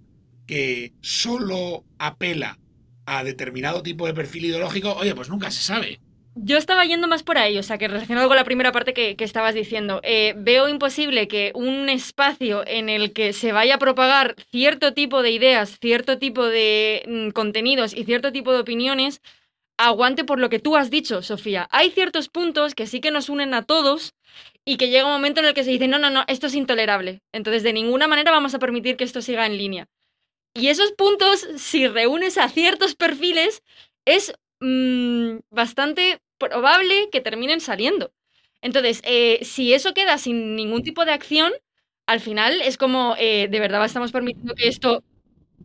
[0.47, 2.57] que solo apela
[3.05, 5.99] a determinado tipo de perfil ideológico, oye, pues nunca se sabe.
[6.39, 9.15] Yo estaba yendo más por ahí, o sea, que relacionado con la primera parte que,
[9.19, 14.35] estabas diciendo, eh, veo imposible que un espacio en el que se vaya a propagar
[14.51, 19.21] cierto tipo de ideas, cierto tipo de mm, contenidos y cierto tipo de opiniones
[19.77, 21.67] aguante por lo que tú has dicho, Sofía.
[21.71, 24.13] Hay ciertos puntos que sí que nos unen a todos
[24.65, 26.55] y que llega un momento en el que se dice, no, no, no, esto es
[26.55, 27.21] intolerable.
[27.31, 29.87] Entonces, de ninguna manera vamos a permitir que esto siga en línea.
[30.57, 33.63] Y esos puntos, si reúnes a ciertos perfiles,
[34.05, 38.11] es mm, bastante probable que terminen saliendo.
[38.61, 41.51] Entonces, eh, si eso queda sin ningún tipo de acción,
[42.07, 45.03] al final es como, eh, ¿de verdad estamos permitiendo que esto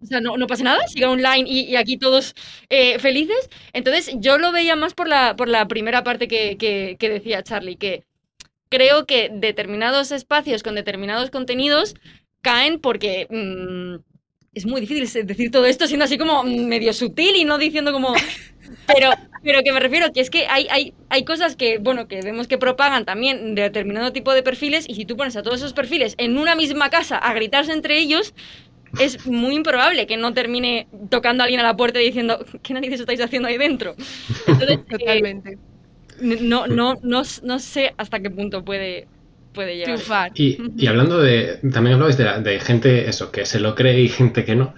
[0.02, 2.34] o sea, no, no pase nada, siga online y, aquí todos
[2.70, 3.48] eh, felices?
[3.72, 7.42] Entonces, yo lo veía más por la, por la primera parte que, que- que decía
[7.42, 8.04] Charlie, que
[8.68, 11.94] creo que determinados espacios con determinados contenidos
[12.42, 13.96] caen porque mm,
[14.54, 18.14] es muy difícil decir todo esto siendo así como medio sutil y no diciendo como...
[18.86, 19.10] Pero,
[19.42, 22.48] pero que me refiero que es que hay, hay, hay cosas que, bueno, que vemos
[22.48, 25.72] que propagan también de determinado tipo de perfiles y si tú pones a todos esos
[25.74, 28.34] perfiles en una misma casa a gritarse entre ellos,
[28.96, 32.74] es muy improbable que no termine tocando a alguien a la puerta y diciendo, ¿qué
[32.74, 33.94] narices estáis haciendo ahí dentro?
[34.46, 35.58] Entonces, eh, Totalmente.
[36.18, 39.08] no, no, no, no sé hasta qué punto puede,
[39.52, 39.94] puede llegar.
[39.96, 40.30] Triunfar.
[40.34, 41.58] Y, y hablando de.
[41.72, 44.74] También hablabais de, gente, eso, que se lo cree y gente que no.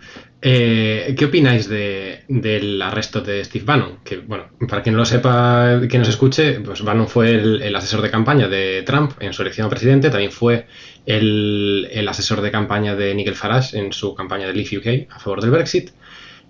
[0.47, 4.01] Eh, ¿Qué opináis de- del arresto de Steve Bannon?
[4.05, 7.75] Que, bueno, para quien no lo sepa, quien nos escuche, pues Bannon fue el, el
[7.75, 10.67] asesor de campaña de Trump en su elección a presidente, también fue
[11.07, 15.19] el, el asesor de campaña de Nigel Farage en su campaña de Leave UK a
[15.19, 15.93] favor del Brexit.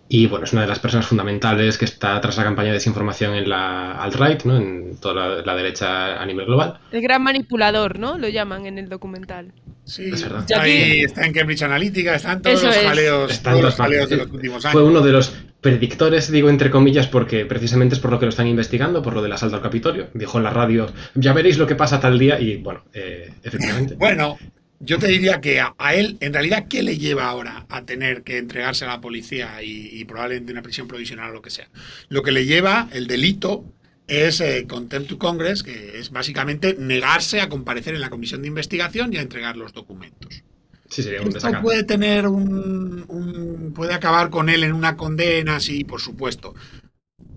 [0.08, 3.34] Y bueno, es una de las personas fundamentales que está tras la campaña de desinformación
[3.34, 4.56] en la alt-right, ¿no?
[4.56, 6.78] en toda la- la derecha a nivel global.
[6.92, 8.18] El gran manipulador, ¿no?
[8.18, 9.52] Lo llaman en el documental.
[9.84, 10.46] Sí, Es verdad.
[10.58, 12.82] Ahí está en Cambridge Analytica, están todos Eso los es.
[12.84, 14.72] jaleos, Están todos los jaleos de los últimos años.
[14.72, 18.30] Fue uno de los predictores, digo entre comillas, porque precisamente es por lo que lo
[18.30, 20.08] están investigando, por lo del asalto al Capitolio.
[20.14, 23.94] Dijo en la radio, ya veréis lo que pasa tal día, y bueno, eh, efectivamente.
[23.94, 24.38] Bueno,
[24.80, 28.22] yo te diría que a, a él, en realidad, ¿qué le lleva ahora a tener
[28.22, 31.68] que entregarse a la policía y, y probablemente una prisión provisional o lo que sea?
[32.08, 33.64] Lo que le lleva, el delito,
[34.06, 38.48] es eh, contempt to Congress, que es básicamente negarse a comparecer en la comisión de
[38.48, 40.44] investigación y a entregar los documentos.
[40.90, 45.58] Sí, sería un Esto puede tener un, un- puede acabar con él en una condena,
[45.60, 46.54] sí, por supuesto.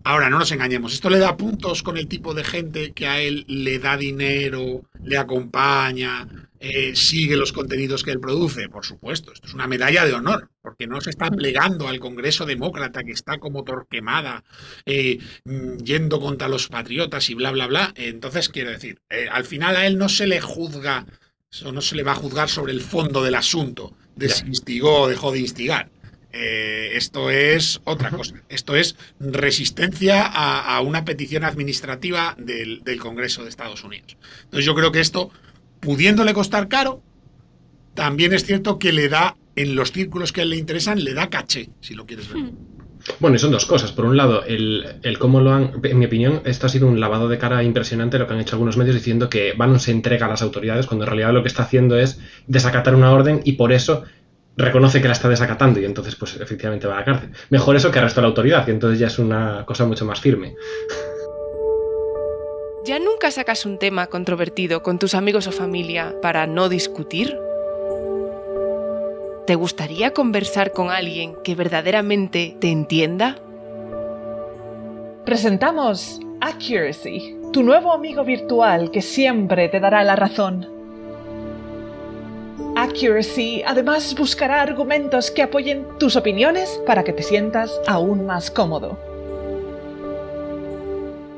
[0.04, 3.20] Ahora, no nos engañemos, esto le da puntos con el tipo de gente que a
[3.22, 6.28] él le da dinero, le acompaña,
[6.60, 9.32] eh, sigue los contenidos que él produce, por supuesto.
[9.32, 13.12] Esto es una medalla de honor, porque no se está plegando al Congreso Demócrata, que
[13.12, 14.44] está como torquemada,
[14.86, 17.94] eh, mm, yendo contra los patriotas y bla, bla, bla.
[17.96, 21.06] Entonces, quiero decir, eh, al final a él no se le juzga,
[21.66, 25.02] o no se le va a juzgar sobre el fondo del asunto, de si instigó
[25.02, 25.90] o dejó de instigar.
[26.34, 28.36] Eh, esto es otra cosa.
[28.50, 34.18] Esto es resistencia a, a una petición administrativa del, del Congreso de Estados Unidos.
[34.44, 35.32] Entonces yo creo que esto,
[35.80, 37.02] pudiéndole costar caro,
[37.94, 41.70] también es cierto que le da, en los círculos que le interesan, le da caché,
[41.82, 42.52] si lo quieres ver.
[43.20, 43.92] Bueno, y son dos cosas.
[43.92, 45.80] Por un lado, el, el cómo lo han.
[45.84, 48.56] En mi opinión, esto ha sido un lavado de cara impresionante lo que han hecho
[48.56, 51.48] algunos medios diciendo que Bannon se entrega a las autoridades cuando en realidad lo que
[51.48, 54.04] está haciendo es desacatar una orden y por eso
[54.58, 57.30] reconoce que la está desacatando y entonces, pues efectivamente va a la cárcel.
[57.50, 60.20] Mejor eso que arresto a la autoridad, y entonces ya es una cosa mucho más
[60.20, 60.56] firme.
[62.88, 67.38] ¿Ya nunca sacas un tema controvertido con tus amigos o familia para no discutir?
[69.46, 73.36] ¿Te gustaría conversar con alguien que verdaderamente te entienda?
[75.26, 80.66] Presentamos Accuracy, tu nuevo amigo virtual que siempre te dará la razón.
[82.78, 89.17] Accuracy además buscará argumentos que apoyen tus opiniones para que te sientas aún más cómodo.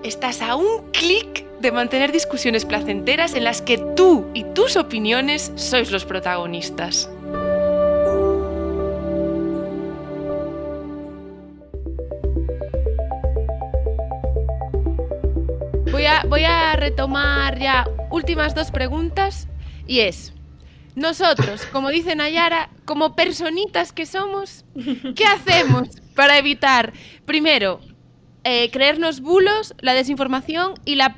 [0.09, 5.51] Estás a un clic de mantener discusiones placenteras en las que tú y tus opiniones
[5.53, 7.07] sois los protagonistas.
[15.91, 19.47] Voy a, voy a retomar ya últimas dos preguntas
[19.85, 20.33] y es,
[20.95, 24.65] nosotros, como dice Nayara, como personitas que somos,
[25.15, 26.93] ¿qué hacemos para evitar,
[27.25, 27.79] primero,
[28.43, 31.15] eh, creernos bulos, la desinformación y la,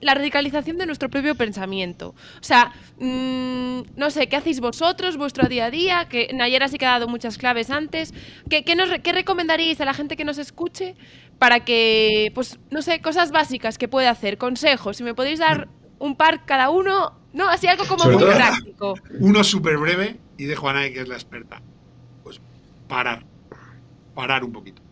[0.00, 2.08] la radicalización de nuestro propio pensamiento.
[2.10, 6.08] O sea, mm, no sé, ¿qué hacéis vosotros, vuestro día a día?
[6.08, 8.12] Que Nayera sí que ha dado muchas claves antes.
[8.50, 10.94] ¿Qué, qué nos, ¿Qué recomendaríais a la gente que nos escuche
[11.38, 14.36] para que, pues, no sé, cosas básicas que puede hacer?
[14.38, 15.68] Consejos, si me podéis dar
[15.98, 17.48] un par cada uno, ¿no?
[17.48, 18.94] Así algo como Sobre muy todo- práctico.
[19.20, 21.62] Uno súper breve y dejo a Nay, que es la experta.
[22.22, 22.40] Pues
[22.88, 23.24] parar.
[24.14, 24.82] Parar un poquito.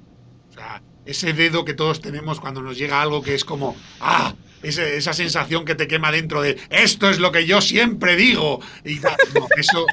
[0.48, 4.34] O sea, ese dedo que todos tenemos cuando nos llega algo que es como, ¡ah!
[4.62, 8.60] Esa sensación que te quema dentro de, esto es lo que yo siempre digo.
[8.84, 9.00] Y.
[9.00, 9.86] No, eso,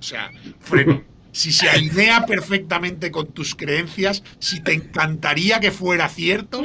[0.00, 1.04] o sea, freno.
[1.30, 6.64] Si se alinea perfectamente con tus creencias, si te encantaría que fuera cierto,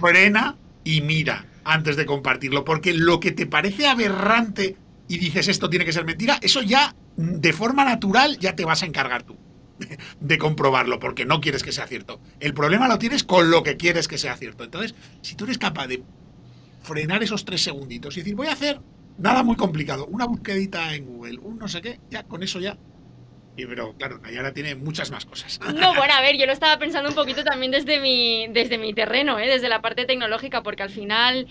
[0.00, 2.64] frena y mira antes de compartirlo.
[2.64, 4.76] Porque lo que te parece aberrante
[5.08, 8.82] y dices esto tiene que ser mentira, eso ya de forma natural ya te vas
[8.82, 9.38] a encargar tú
[10.20, 12.20] de comprobarlo porque no quieres que sea cierto.
[12.40, 14.64] El problema lo tienes con lo que quieres que sea cierto.
[14.64, 16.02] Entonces, si tú eres capaz de
[16.82, 18.80] frenar esos tres segunditos y decir, voy a hacer
[19.18, 22.78] nada muy complicado, una búsquedita en Google, un no sé qué, ya con eso ya.
[23.56, 25.60] Y pero claro, Nayara tiene muchas más cosas.
[25.74, 28.94] No, bueno, a ver, yo lo estaba pensando un poquito también desde mi, desde mi
[28.94, 29.48] terreno, ¿eh?
[29.48, 31.46] desde la parte tecnológica, porque al final,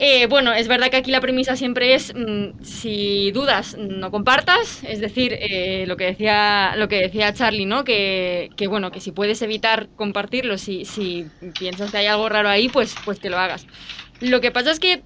[0.00, 4.84] eh, bueno, es verdad que aquí la premisa siempre es, mm, si dudas, no compartas,
[4.84, 7.82] es decir, eh, lo, que decía, lo que decía Charlie, ¿no?
[7.82, 11.26] Que, que, bueno, que si puedes evitar compartirlo, si, si
[11.58, 13.66] piensas que hay algo raro ahí, pues, pues que lo hagas.
[14.20, 15.02] Lo que pasa es que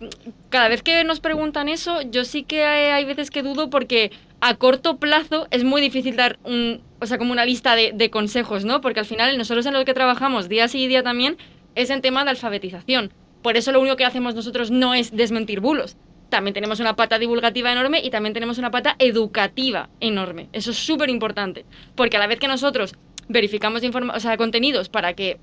[0.51, 4.57] cada vez que nos preguntan eso, yo sí que hay, veces que dudo porque a
[4.57, 8.83] corto plazo es muy difícil dar o sea, como una lista de, de consejos, ¿no?
[8.83, 11.39] Porque al final nosotros en lo que trabajamos día sí y día también
[11.75, 13.13] es en tema de alfabetización.
[13.43, 15.97] Por eso lo único que hacemos nosotros no es desmentir bulos.
[16.29, 20.49] También tenemos una pata divulgativa enorme y también tenemos una pata educativa enorme.
[20.53, 21.67] Eso es súper importante.
[21.95, 22.95] Porque a la vez que nosotros
[23.29, 25.39] verificamos informa o sea, contenidos para que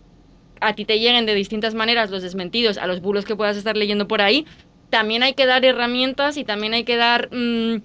[0.61, 3.77] a ti te lleguen de distintas maneras los desmentidos a los bulos que puedas estar
[3.77, 4.45] leyendo por ahí,
[4.89, 7.81] también hay que dar herramientas y también hay que dar mm,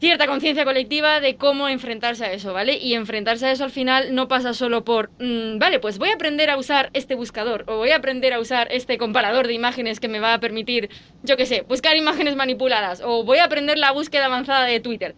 [0.00, 2.76] cierta conciencia colectiva de cómo enfrentarse a eso, ¿vale?
[2.78, 6.14] Y enfrentarse a eso al final no pasa solo por, mm, vale, pues voy a
[6.14, 9.98] aprender a usar este buscador o voy a aprender a usar este comparador de imágenes
[9.98, 10.88] que me va a permitir,
[11.24, 15.14] yo qué sé, buscar imágenes manipuladas o voy a aprender la búsqueda avanzada de Twitter.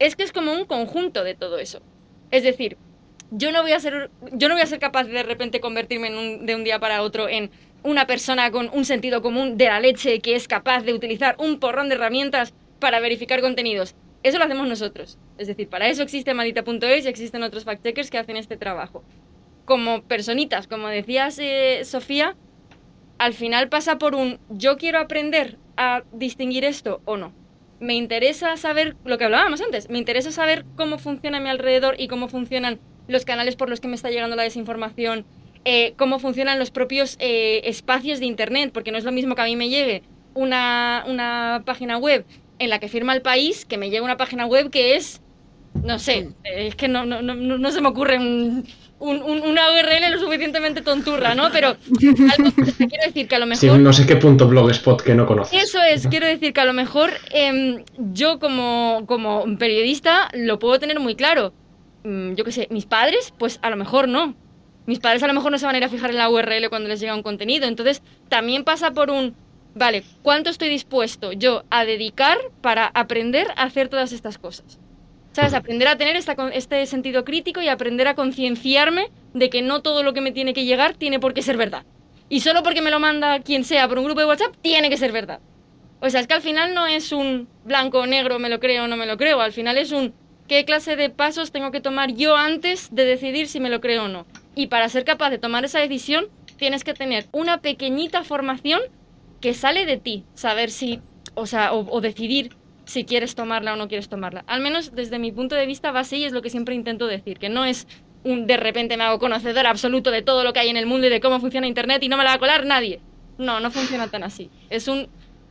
[0.00, 1.80] Es que es como un conjunto de todo eso.
[2.32, 2.76] Es decir,
[3.30, 6.08] yo no voy a ser, yo no voy a ser capaz de de repente convertirme
[6.08, 7.50] en un- de un día para otro en
[7.84, 11.60] una persona con un sentido común de la leche que es capaz de utilizar un
[11.60, 13.94] porrón de herramientas para verificar contenidos.
[14.24, 15.18] Eso lo hacemos nosotros.
[15.36, 19.04] Es decir, para eso existe Maldita.es y existen otros fact-checkers que hacen este trabajo.
[19.66, 22.34] Como personitas, como decías, eh, Sofía,
[23.18, 27.32] al final pasa por un yo quiero aprender a distinguir esto o no.
[27.80, 31.96] Me interesa saber lo que hablábamos antes, me interesa saber cómo funciona a mi alrededor
[31.98, 35.26] y cómo funcionan los canales por los que me está llegando la desinformación,
[35.66, 39.42] eh, cómo funcionan los propios eh, espacios de Internet, porque no es lo mismo que
[39.42, 40.02] a mí me llegue
[40.32, 42.24] una, una página web
[42.64, 45.20] en la que firma el país que me llegue una página web que es,
[45.82, 48.66] no sé, eh, es que no, no, no, no se me ocurre un,
[49.00, 51.50] un- un- una URL lo suficientemente tonturra, ¿no?
[51.52, 53.58] Pero algo que te quiero decir que a lo mejor...
[53.76, 55.62] Sí, no sé qué punto blogspot que no conoces.
[55.64, 60.78] Eso es, quiero decir que a lo mejor em, yo como, como periodista lo puedo
[60.78, 61.52] tener muy claro.
[62.04, 64.34] Mm, yo qué sé, mis padres, pues a lo mejor no.
[64.86, 66.68] Mis padres a lo mejor no se van a ir a fijar en la URL
[66.68, 67.66] cuando les llega un contenido.
[67.66, 69.34] Entonces, también pasa por un,
[69.74, 74.78] vale, ¿cuánto estoy dispuesto yo a dedicar para aprender a hacer todas estas cosas?
[75.32, 75.54] ¿Sabes?
[75.54, 80.02] Aprender a tener esta este sentido crítico y aprender a concienciarme de que no todo
[80.02, 81.84] lo que me tiene que llegar tiene por qué ser verdad.
[82.28, 84.96] Y solo porque me lo manda quien sea por un grupo de WhatsApp, tiene que
[84.96, 85.40] ser verdad.
[86.00, 88.84] O sea, es que al final no es un blanco o negro, me lo creo
[88.84, 89.40] o no me lo creo.
[89.40, 90.14] Al final es un
[90.46, 94.04] qué clase de pasos tengo que tomar yo antes de decidir si me lo creo
[94.04, 94.26] o no.
[94.54, 98.80] Y para ser capaz de tomar esa decisión, tienes que tener una pequeñita formación
[99.44, 100.24] que sale de ti.
[100.32, 101.00] Saber si,
[101.34, 104.42] o sea, o, decidir si quieres tomarla o no quieres tomarla.
[104.46, 107.38] Al menos desde mi punto de vista va y es lo que siempre intento decir,
[107.38, 107.86] que no es
[108.24, 111.08] un de repente me hago conocedor absoluto de todo lo que hay en el mundo
[111.08, 113.00] y de cómo funciona Internet y no me la va a colar nadie.
[113.36, 114.48] No, no funciona tan así.
[114.70, 115.08] Es un...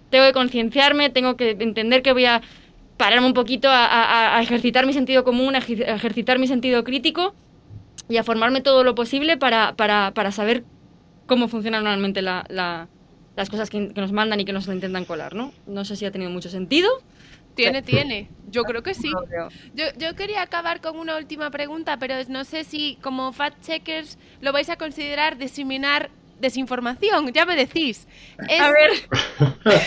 [0.10, 2.42] Tengo que concienciarme, tengo que entender que voy a
[2.98, 7.36] pararme un poquito a, ejercitar mi sentido común, a ejer- a ejercitar mi sentido crítico
[8.10, 10.64] y a formarme todo lo posible para, para, para saber
[11.28, 12.88] cómo funcionan normalmente la-
[13.36, 15.54] las cosas que, que nos mandan y que nos lo intentan colar, ¿no?
[15.66, 16.90] No sé si ha tenido mucho sentido.
[17.56, 18.30] Tiene, tiene.
[18.50, 19.12] Yo creo que sí.
[19.76, 24.52] Yo, yo quería acabar con una última pregunta, pero no sé si como fact-checkers lo
[24.54, 26.10] vais a considerar diseminar
[26.40, 27.32] desinformación.
[27.32, 28.08] Ya me decís.
[28.50, 28.90] Es- A ver,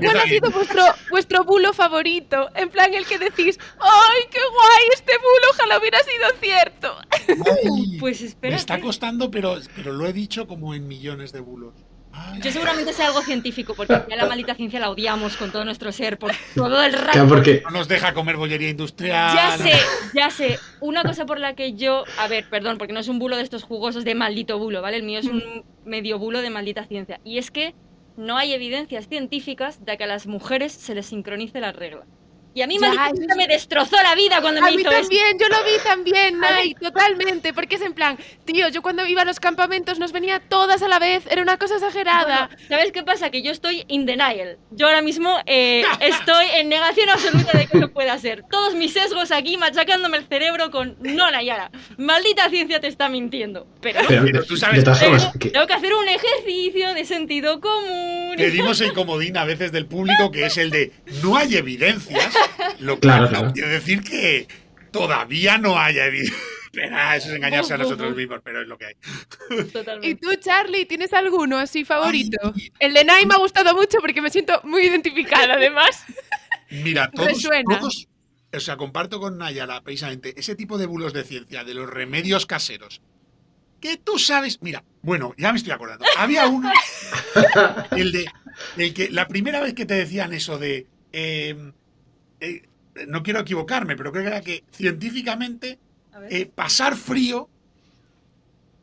[0.00, 2.50] ¿Cuál ha sido vuestro, vuestro bulo favorito?
[2.54, 4.88] En plan, el que decís, ¡ay, qué guay!
[4.94, 6.96] Este bulo ojalá hubiera sido cierto.
[7.28, 8.56] Ay, pues me espera.
[8.56, 11.74] está costando, pero, pero lo he dicho como en millones de bulos.
[12.42, 15.92] Yo seguramente sé algo científico, porque ya la maldita ciencia la odiamos con todo nuestro
[15.92, 17.12] ser, por todo el rato.
[17.12, 19.34] Claro, porque No nos deja comer bollería industrial.
[19.34, 19.72] Ya sé,
[20.14, 20.58] ya sé.
[20.80, 22.04] Una cosa por la que yo.
[22.18, 24.96] A ver, perdón, porque no es un bulo de estos jugosos de maldito bulo, ¿vale?
[24.96, 27.20] El mío es un medio bulo de maldita ciencia.
[27.24, 27.74] Y es que
[28.16, 32.06] no hay evidencias científicas de que a las mujeres se les sincronice la regla.
[32.52, 35.00] Y a mí maldita me destrozó la vida cuando A me mí hizo esto.
[35.02, 37.52] también, yo lo vi también, Nay, totalmente.
[37.52, 40.88] Porque es en plan, tío, yo cuando iba a los campamentos nos venía todas a
[40.88, 42.46] la vez, era una cosa exagerada.
[42.48, 43.30] Bueno, ¿Sabes qué pasa?
[43.30, 44.58] Que yo estoy in denial.
[44.72, 48.44] Yo ahora mismo eh, estoy en negación absoluta de que eso pueda ser.
[48.50, 51.70] Todos mis sesgos aquí machacándome el cerebro con no, Nayara.
[51.98, 53.66] Maldita ciencia te está mintiendo.
[53.80, 57.60] Pero pero, Pero tú sabes- de Tengo, que- tengo que hacer un ejercicio de sentido
[57.60, 58.34] común.
[58.36, 60.92] Pedimos el comodín a veces del público que es el de
[61.22, 62.34] no hay evidencias,
[62.80, 63.52] lo que Claro, no claro.
[63.52, 64.48] quiere decir que
[64.90, 66.38] todavía no haya evidencias.
[66.72, 68.94] eso es engañarse a nosotros mismos, pero es lo que hay.
[70.02, 72.38] ¿Y tú, Charlie, tienes alguno así favorito?
[72.54, 72.72] Ay.
[72.78, 76.04] El de Nay me ha gustado mucho porque me siento muy identificada, además.
[76.70, 78.08] Mira, todos, todos,
[78.52, 82.46] o sea, comparto con Nayara precisamente ese tipo de bulos de ciencia, de los remedios
[82.46, 83.00] caseros.
[83.80, 86.04] Que tú sabes, mira, bueno, ya me estoy acordando.
[86.18, 86.70] Había uno,
[87.96, 88.26] el de,
[88.76, 91.72] el que la primera vez que te decían eso de, eh,
[92.40, 92.62] eh,
[93.06, 95.78] no quiero equivocarme, pero creo que era que científicamente
[96.28, 97.48] eh, pasar frío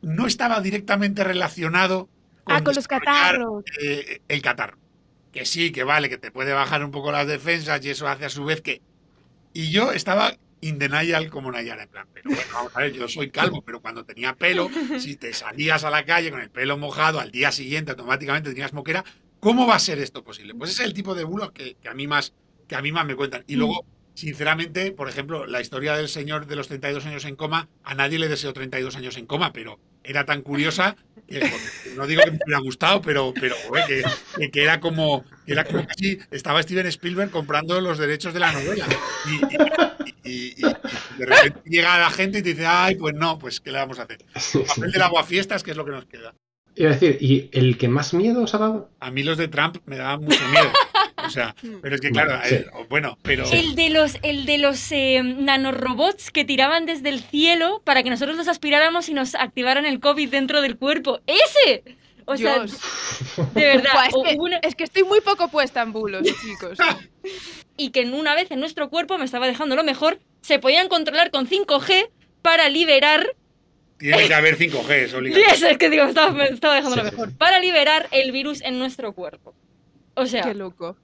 [0.02, 2.08] no estaba directamente relacionado
[2.50, 3.62] Ah, con los catarros.
[3.82, 4.78] eh, el catarro.
[5.32, 8.24] Que sí, que vale, que te puede bajar un poco las defensas y eso hace
[8.24, 8.80] a su vez que...
[9.52, 13.06] Y yo estaba in denial como Nayara, en plan, pero bueno, vamos a ver, yo
[13.06, 16.78] soy calvo, pero cuando tenía pelo, si te salías a la calle con el pelo
[16.78, 19.04] mojado, al día siguiente automáticamente tenías moquera,
[19.40, 20.54] ¿cómo va a ser esto posible?
[20.54, 22.32] Pues ese es el tipo de bulos que, que a mí más
[22.66, 23.44] que a mí más me cuentan.
[23.46, 23.84] Y luego,
[24.18, 28.18] sinceramente, por ejemplo, la historia del señor de los 32 años en coma, a nadie
[28.18, 30.96] le deseo 32 años en coma, pero era tan curiosa
[31.28, 31.40] que
[31.94, 35.64] no digo que me hubiera gustado, pero, pero joder, que, que- era como que era
[35.64, 38.86] como casi estaba Steven Spielberg comprando los derechos de la novela.
[39.26, 40.62] Y, y- y- y
[41.18, 43.98] de repente llega la gente y te dice, ay, pues no, pues ¿qué le vamos
[44.00, 44.18] a hacer?
[44.36, 44.58] sí.
[44.66, 46.34] Papel del aguafiestas, que es lo que nos queda.
[46.74, 48.90] Decir, ¿y el que más miedo os ha dado?
[49.00, 50.70] A mí los de Trump me daban mucho miedo.
[51.28, 52.54] O sea, pero es que claro, Sí.
[52.56, 57.20] eh, bueno, pero El de los, el de los eh, nanorobots que tiraban desde el
[57.20, 61.20] cielo para que nosotros los aspiráramos y nos activaran el COVID dentro del cuerpo.
[61.26, 61.84] ¡Ese!
[62.30, 62.78] O sea, Dios.
[63.54, 63.92] de verdad.
[64.08, 66.78] Es, que, una- es que estoy muy poco puesta en bulos, chicos.
[67.76, 70.88] y que en una vez en nuestro cuerpo me estaba dejando lo mejor, se podían
[70.88, 72.10] controlar con 5G
[72.42, 73.26] para liberar.
[73.98, 75.52] tiene que haber 5G, es obligatorio.
[75.54, 77.28] Eso es que digo, me estaba, estaba dejando Sí, lo sí, mejor.
[77.30, 77.34] sí.
[77.38, 79.54] Para liberar el virus en nuestro cuerpo.
[80.14, 80.96] O sea, Qué loco.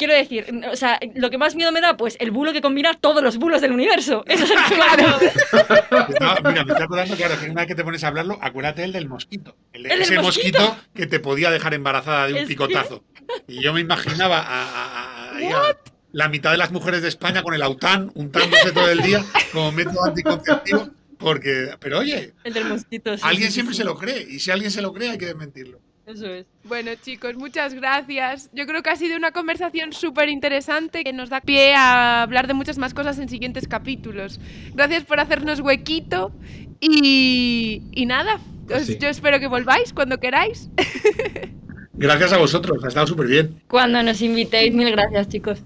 [0.00, 2.94] Quiero decir, o sea, lo que más miedo me da, pues el bulo que combina
[2.98, 4.24] todos los bulos del universo.
[4.26, 6.08] Eso es el que más miedo me da.
[6.42, 8.82] No, mira, me estoy acordando, claro, que una vez que te pones a hablarlo, acuérdate
[8.82, 9.54] el del mosquito.
[9.72, 10.60] El, ¿El del ese mosquito?
[10.60, 10.84] mosquito?
[10.94, 13.04] que te podía dejar embarazada de un Es que- picotazo.
[13.46, 15.76] Y yo me imaginaba a, a- a- ahí a
[16.12, 19.22] la mitad de las mujeres de España con el aután untándose todo el día
[19.52, 20.88] como método anticonceptivo.
[21.18, 23.14] Porque, pero oye, El del mosquito.
[23.16, 23.78] sí, alguien sí, siempre sí.
[23.82, 24.22] se lo cree.
[24.28, 25.78] Y si alguien se lo cree, hay que desmentirlo.
[26.10, 26.46] Eso es.
[26.64, 28.50] Bueno, chicos, muchas gracias.
[28.52, 32.46] Yo creo que ha sido una conversación súper interesante que nos da pie a hablar
[32.46, 34.40] de muchas más cosas en siguientes capítulos.
[34.74, 36.32] Gracias por hacernos huequito
[36.80, 38.98] y, y nada, Pues os- sí.
[39.00, 40.68] yo espero que volváis cuando queráis.
[41.92, 43.60] Gracias a vosotros, ha estado súper bien.
[43.68, 45.62] Cuando nos invitéis, mil gracias, chicos.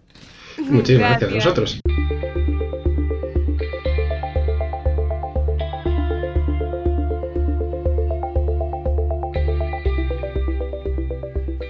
[0.59, 1.81] Muchísimas gracias a vosotros.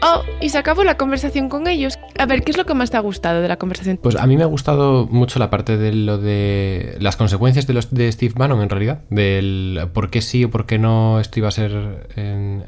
[0.07, 1.99] Oh, y se acabó la conversación con ellos.
[2.19, 3.97] A ver, ¿qué es lo que más te ha gustado de la conversación?
[3.97, 7.73] Pues a mí me ha gustado mucho la parte de lo de las consecuencias de
[7.73, 11.39] los de Steve Bannon en realidad, del por qué sí o por qué no esto
[11.39, 12.07] iba a ser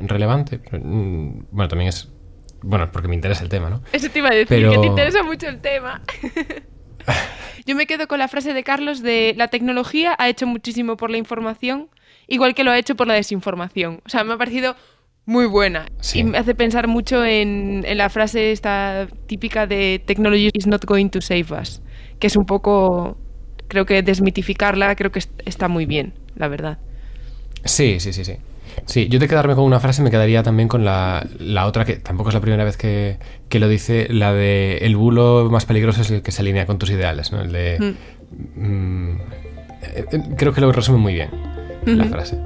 [0.00, 0.60] relevante.
[0.72, 2.08] Mm, Bueno, también es
[2.62, 3.82] bueno, porque me interesa el tema, ¿no?
[3.92, 6.00] Eso te iba a decir, Pero- que te interesa mucho el tema.
[7.66, 11.10] Yo me quedo con la frase de Carlos de la tecnología ha hecho muchísimo por
[11.10, 11.88] la información,
[12.28, 14.00] igual que lo ha hecho por la desinformación.
[14.06, 14.74] O sea, me ha parecido
[15.26, 16.20] muy buena Sí.
[16.20, 20.84] y me hace pensar mucho en, en la frase esta típica de technology is not
[20.86, 21.82] going to save us,
[22.18, 23.18] que es un poco,
[23.68, 26.78] creo que desmitificarla, creo que est- está muy bien, la verdad.
[27.64, 28.34] Sí, sí, sí, sí.
[28.84, 31.96] Sí, yo de quedarme con una frase me quedaría también con la, la otra que
[31.96, 33.16] tampoco es la primera vez que,
[33.48, 36.78] que lo dice, la de el bulo más peligroso es el que se alinea con
[36.78, 37.40] tus ideales, ¿no?
[37.40, 37.94] El de...
[38.56, 39.10] mm,
[39.82, 41.30] eh, eh, creo que lo resume muy bien
[41.86, 42.38] la frase.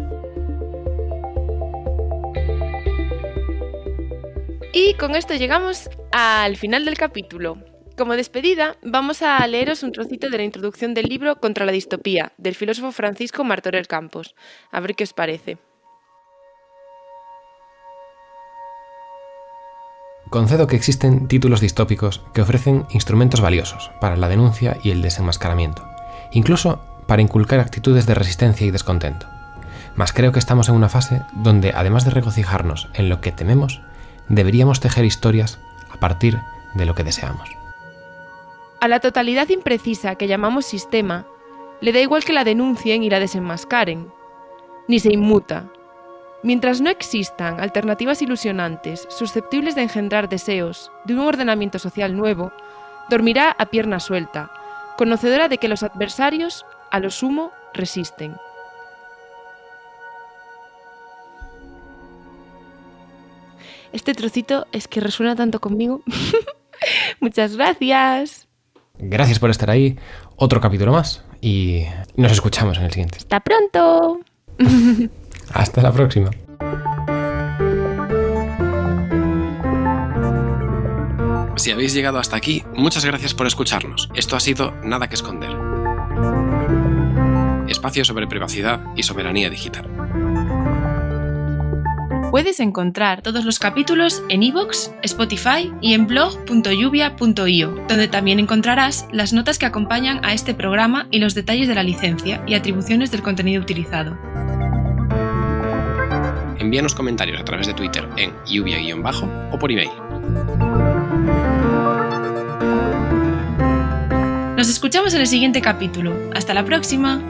[4.73, 7.59] Y con esto llegamos al final del capítulo.
[7.97, 12.33] Como despedida, vamos a leeros un trocito de la introducción del libro Contra la distopía,
[12.39, 14.37] del filósofo Francisco Martorell Campos.
[14.71, 15.59] A ver qué os parece.
[20.31, 25.85] Concedo que existen títulos distópicos que ofrecen instrumentos valiosos para la denuncia y el desenmascaramiento,
[26.31, 29.27] incluso para inculcar actitudes de resistencia y descontento.
[29.97, 33.81] Mas creo que estamos en una fase donde, además de regocijarnos en lo que tememos,
[34.31, 35.59] deberíamos tejer historias
[35.93, 36.39] a partir
[36.75, 37.51] de lo que deseamos.
[38.81, 41.27] A la totalidad imprecisa que llamamos sistema,
[41.83, 44.11] le da igual que la denuncien y la desenmascaren.
[44.89, 45.67] Ni se inmuta.
[46.43, 52.53] Mientras no existan alternativas ilusionantes susceptibles de engendrar deseos de un ordenamiento social nuevo,
[53.11, 54.51] dormirá a pierna suelta,
[54.97, 58.37] conocedora de que los adversarios, a lo sumo, resisten.
[63.93, 66.03] Este trocito es que resuena tanto conmigo.
[67.21, 68.49] Muchas gracias.
[68.99, 69.99] Gracias por estar ahí.
[70.37, 71.85] Otro capítulo más y
[72.17, 73.19] nos escuchamos en el siguiente.
[73.19, 74.21] Hasta pronto.
[75.53, 76.31] Hasta la próxima.
[81.57, 84.09] Si habéis llegado hasta aquí, muchas gracias por escucharnos.
[84.15, 85.51] Esto ha sido Nada que Esconder.
[87.69, 90.00] Espacio sobre privacidad y soberanía digital.
[92.31, 99.33] Puedes encontrar todos los capítulos en iVoox, Spotify y en blog.lluvia.io, donde también encontrarás las
[99.33, 103.23] notas que acompañan a este programa y los detalles de la licencia y atribuciones del
[103.23, 104.17] contenido utilizado.
[106.61, 109.91] Envíanos comentarios a través de Twitter en lluvia-bajo o por email.
[114.57, 116.15] Nos escuchamos en el siguiente capítulo.
[116.35, 117.21] Hasta la próxima.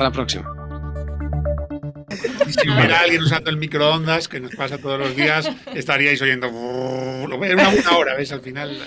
[0.00, 0.46] Hasta la próxima.
[2.48, 6.46] Si hubiera alguien usando el microondas, que nos pasa todos los días, estaríais oyendo.
[7.44, 8.32] Era una, una hora, ¿ves?
[8.32, 8.78] Al final.